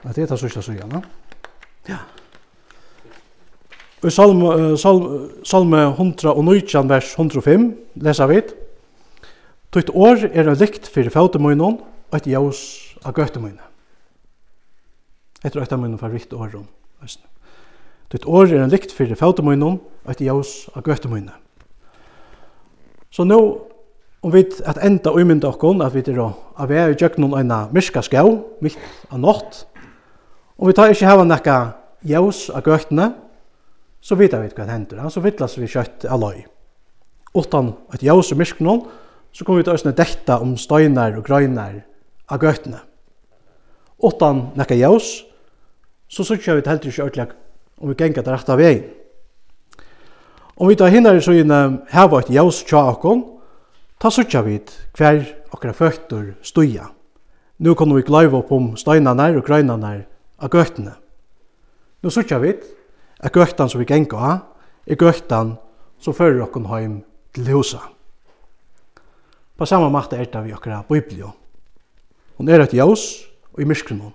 Det 0.03 0.19
er 0.19 0.27
det 0.27 0.39
sørste 0.39 0.63
søya, 0.63 0.87
no? 0.91 1.03
Ja. 1.89 1.99
I 4.03 4.11
salm, 4.11 4.41
salme, 4.77 4.77
salme, 4.79 5.29
salme 5.45 5.83
119, 5.95 6.89
vers 6.91 7.13
105, 7.15 7.69
leser 8.03 8.27
vi. 8.27 8.41
Tutt 9.73 9.93
år 9.95 10.27
er 10.33 10.51
en 10.51 10.59
likt 10.59 10.91
for 10.91 11.07
fautemøynen, 11.15 11.79
og 12.11 12.19
et 12.19 12.27
jaus 12.27 12.59
av 13.07 13.15
gøtemøynen. 13.17 13.63
Etter 15.43 15.59
et 15.59 15.65
øyta 15.65 15.79
møynon 15.79 15.99
favoritt 15.99 16.35
åren. 16.35 16.67
Tutt 18.13 18.27
år 18.27 18.53
er 18.53 18.65
en 18.65 18.71
likt 18.71 18.93
fyrir 18.95 19.17
fautemøynon, 19.19 19.81
og 19.81 20.11
et 20.11 20.21
jaus 20.27 20.69
av 20.75 20.85
gøttemøyne. 20.87 21.33
Så 23.13 23.25
nå, 23.25 23.39
om 24.23 24.33
vi 24.35 24.45
at 24.67 24.79
enda 24.83 25.15
uimynda 25.15 25.51
okkon, 25.51 25.83
at 25.83 25.95
vi 25.95 26.05
er 26.11 26.21
av 26.23 26.69
vei 26.69 26.91
i 26.91 26.99
djøknon 26.99 27.35
eina 27.39 27.65
myrska 27.73 28.03
skau, 28.03 28.37
mitt 28.61 28.79
av 29.11 29.23
nått, 29.23 29.65
Og 30.63 30.69
vi 30.71 30.75
tar 30.79 30.93
ikke 30.95 31.09
hava 31.11 31.25
nekka 31.27 31.55
jævs 32.07 32.45
av 32.55 32.63
gøttene, 32.63 33.09
så 33.99 34.15
vita 34.15 34.39
vi 34.39 34.47
hva 34.47 34.63
det 34.63 34.71
hender. 34.71 35.01
Så 35.11 35.19
vittlas 35.25 35.57
vi 35.59 35.67
kjøtt 35.67 36.05
av 36.07 36.21
løy. 36.23 36.45
Utan 37.35 37.73
et 37.91 38.05
jævs 38.07 38.31
i 38.31 38.37
mysknon, 38.39 38.85
så 39.35 39.43
kommer 39.43 39.59
vi 39.59 39.67
til 39.67 39.91
å 39.91 39.95
dekta 39.99 40.37
om 40.39 40.53
støyner 40.55 41.17
og 41.19 41.27
grøyner 41.27 41.81
av 42.31 42.39
gøttene. 42.39 42.79
Utan 44.07 44.45
nekka 44.55 44.79
jævs, 44.79 45.09
så 46.07 46.29
sykja 46.29 46.55
vi 46.55 46.63
til 46.63 46.75
heldur 46.77 46.93
ikke 46.93 47.09
ordentlig 47.09 47.27
om 47.83 47.91
vi 47.91 47.99
gengar 47.99 48.23
det 48.23 48.37
rett 48.37 48.55
av 48.55 48.63
veien. 48.63 48.87
Om 50.55 50.71
vi 50.71 50.79
tar 50.79 50.95
hinner 50.95 51.19
så 51.19 51.35
inn 51.35 51.51
hava 51.91 52.23
et 52.23 52.31
jævs 52.31 52.63
tja 52.71 52.85
akkon, 52.93 53.25
ta 53.99 54.15
sykja 54.15 54.47
vi 54.47 54.61
hver 54.95 55.27
okra 55.51 55.75
føtter 55.75 56.37
stuja. 56.47 56.87
Nå 57.59 57.75
kan 57.75 57.91
vi 57.99 58.07
glaiva 58.07 58.39
opp 58.39 58.55
om 58.55 58.77
støynerne 58.79 59.33
og 59.35 59.43
grøynerne 59.51 60.05
av 60.43 60.51
gøttene. 60.51 60.95
Nå 62.03 62.11
sykja 62.11 62.41
vi 62.43 62.57
at 63.23 63.35
gøttan 63.35 63.71
som 63.71 63.81
vi 63.81 63.87
ganger 63.87 64.19
av, 64.19 64.39
er 64.87 64.99
gøttan 64.99 65.55
som 66.03 66.17
fører 66.17 66.43
okken 66.43 66.67
heim 66.67 66.97
til 67.35 67.53
husa. 67.55 67.81
På 69.57 69.69
samme 69.69 69.93
måte 69.95 70.19
er 70.19 70.27
det 70.27 70.43
vi 70.43 70.55
akkurat 70.55 70.89
biblio. 70.89 71.31
Hun 72.39 72.49
er 72.49 72.65
et 72.65 72.75
jaus 72.75 73.23
og 73.53 73.63
i 73.63 73.69
myskrenom, 73.69 74.13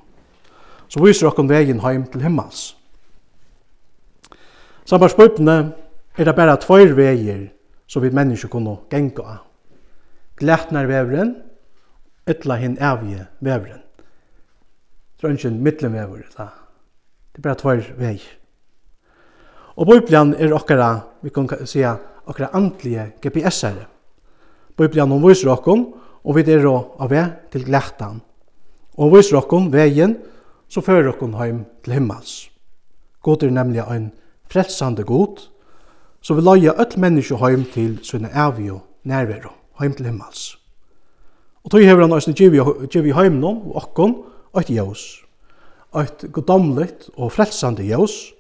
Så 0.90 1.04
viser 1.04 1.28
okken 1.28 1.50
vegin 1.50 1.80
heim 1.80 2.06
til 2.08 2.22
himmels. 2.22 2.78
Samme 4.86 5.10
spørsmålene 5.10 5.74
er 6.18 6.24
det 6.24 6.36
bare 6.36 6.56
tveir 6.64 6.94
veier 6.96 7.50
som 7.88 8.02
vi 8.02 8.10
mennesker 8.10 8.48
kunne 8.48 8.78
ganger 8.90 9.24
av. 9.24 9.42
Glætnar 10.40 10.88
vevren, 10.88 11.36
ytla 12.30 12.56
hin 12.56 12.78
evige 12.80 13.28
vevren. 13.40 13.87
Det 15.18 15.26
er 15.26 15.34
ikke 15.34 15.48
en 15.48 15.64
middelvever. 15.64 16.18
Det 16.38 17.40
er 17.40 17.42
bare 17.42 17.58
tvær 17.58 17.88
vei. 17.98 18.18
Og 19.78 19.88
Bibelen 19.90 20.36
er 20.38 20.54
okkara, 20.54 20.92
vi 21.22 21.30
kan 21.34 21.50
sija, 21.66 21.96
okkara 22.26 22.50
andlige 22.54 23.12
GPS-ere. 23.22 23.88
Bibelen 24.78 25.12
hon 25.12 25.24
viser 25.26 25.50
okkom, 25.50 25.88
og 26.24 26.36
vi 26.38 26.46
er 26.54 26.66
av 26.70 27.10
vei 27.10 27.26
til 27.52 27.66
glættan. 27.66 28.22
Og 28.98 29.08
hon 29.08 29.16
viser 29.18 29.38
okkom 29.42 29.72
veien, 29.74 30.18
så 30.70 30.82
fører 30.82 31.14
okkom 31.14 31.34
heim 31.40 31.66
til 31.84 31.94
himmels. 31.94 32.50
God 33.22 33.44
er 33.44 33.52
nemlig 33.52 33.82
ein 33.90 34.12
frelsande 34.50 35.04
god, 35.04 35.48
så 36.22 36.34
vi 36.34 36.42
laia 36.42 36.74
öll 36.78 37.00
menneske 37.00 37.38
heim 37.42 37.66
til 37.74 38.00
sunne 38.04 38.30
avio 38.34 38.80
nærvero, 39.04 39.54
heim 39.80 39.94
til 39.94 40.06
himmels. 40.06 40.58
Og 41.64 41.72
tog 41.72 41.82
hever 41.82 42.02
han 42.02 42.14
òsne 42.14 42.34
givi 42.34 43.12
heim 43.14 43.40
nå, 43.42 43.50
og 43.50 43.76
okkom, 43.84 44.16
eit 44.58 44.74
ljós, 44.74 45.24
Eit 45.96 46.26
godomligt 46.36 47.08
og 47.16 47.32
frelsande 47.32 47.86
ljós, 47.88 48.34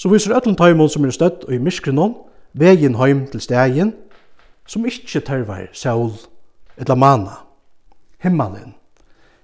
som 0.00 0.12
viser 0.14 0.32
öllum 0.32 0.56
tøymon 0.56 0.88
som 0.88 1.04
er 1.04 1.12
støtt 1.12 1.44
og 1.44 1.52
i 1.52 1.60
myskrenon, 1.60 2.14
vegin 2.56 2.96
heim 2.96 3.26
til 3.30 3.42
stegin, 3.44 3.92
som 4.66 4.86
ikkje 4.88 5.20
tørvar 5.26 5.68
sol 5.76 6.14
etla 6.80 6.96
mana, 6.96 7.36
himmelen, 8.24 8.74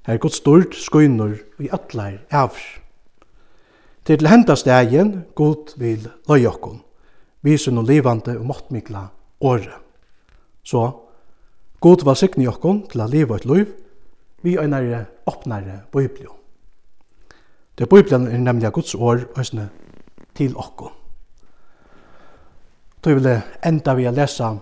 her 0.06 0.18
godt 0.22 0.38
stort 0.38 0.76
skuinur 0.78 1.36
i 1.60 1.68
atlar 1.72 2.22
avr. 2.30 2.62
Til 4.06 4.28
henda 4.30 4.54
stegin, 4.56 5.24
god 5.34 5.74
vil 5.76 6.08
løy 6.30 6.46
okkon, 6.46 6.80
viser 7.42 7.74
no 7.74 7.82
livande 7.82 8.38
og 8.38 8.46
måttmikla 8.46 9.08
åre. 9.40 9.76
Så, 10.64 10.88
god 11.80 12.04
var 12.06 12.16
sikni 12.16 12.46
okkon 12.48 12.86
til 12.90 13.02
a 13.02 13.10
liva 13.10 13.36
et 13.36 13.44
liv, 13.44 13.66
vi 14.46 14.58
øynare 14.58 15.04
åpnare 15.26 15.80
bøyblio. 15.92 16.30
Det 17.78 17.88
bøyblian 17.88 18.26
er 18.26 18.38
nemlig 18.38 18.72
Guds 18.72 18.94
år 18.94 19.26
høysene 19.36 19.68
til 20.34 20.56
okko. 20.56 20.90
Då 23.04 23.14
vil 23.14 23.26
jeg 23.26 23.42
enda 23.66 23.94
vi 23.94 24.06
å 24.06 24.14
lese 24.14 24.52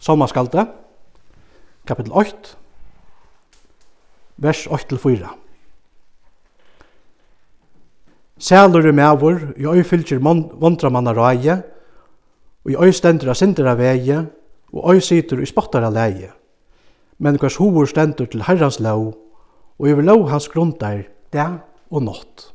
Salmaskalde, 0.00 0.64
kapittel 1.86 2.12
8, 2.12 2.56
vers 4.36 4.66
8-4. 4.66 5.28
Sælur 8.38 8.88
er 8.88 8.96
mevor, 8.96 9.40
i 9.56 9.66
øy 9.68 9.84
fylgjer 9.84 10.24
vandramanna 10.24 11.12
ræje, 11.12 11.62
og 12.64 12.70
i 12.70 12.76
øy 12.80 12.92
stender 12.92 13.28
av 13.28 13.36
sindra 13.36 13.76
veie, 13.76 14.24
og 14.72 14.94
øy 14.94 15.00
situr 15.00 15.40
i 15.40 15.46
spottara 15.46 15.92
leie 15.92 16.32
men 17.20 17.36
hvers 17.36 17.58
hovor 17.60 17.86
stendur 17.86 18.26
til 18.32 18.46
Herrans 18.46 18.80
lov, 18.80 19.12
og 19.78 19.88
i 19.88 19.92
lov 19.92 20.28
hans 20.30 20.48
grundar, 20.48 21.04
dag 21.32 21.60
og 21.90 22.02
nått. 22.02 22.50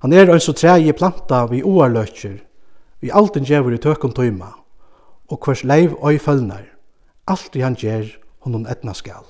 Han 0.00 0.12
er 0.16 0.32
altså 0.32 0.54
treie 0.56 0.92
planta 0.96 1.44
vi 1.50 1.62
oarløkjer, 1.62 2.38
vi 3.00 3.12
altin 3.12 3.44
gjevur 3.44 3.76
i 3.76 3.80
tøkken 3.80 4.16
tøyma, 4.16 4.54
og 5.28 5.44
hvers 5.44 5.64
leiv 5.64 5.92
og 6.00 6.16
i 6.16 6.22
følnar, 6.22 6.64
alt 7.28 7.56
i 7.56 7.64
han 7.64 7.76
gjer, 7.76 8.08
honom 8.40 8.64
etna 8.66 8.96
skal. 8.96 9.26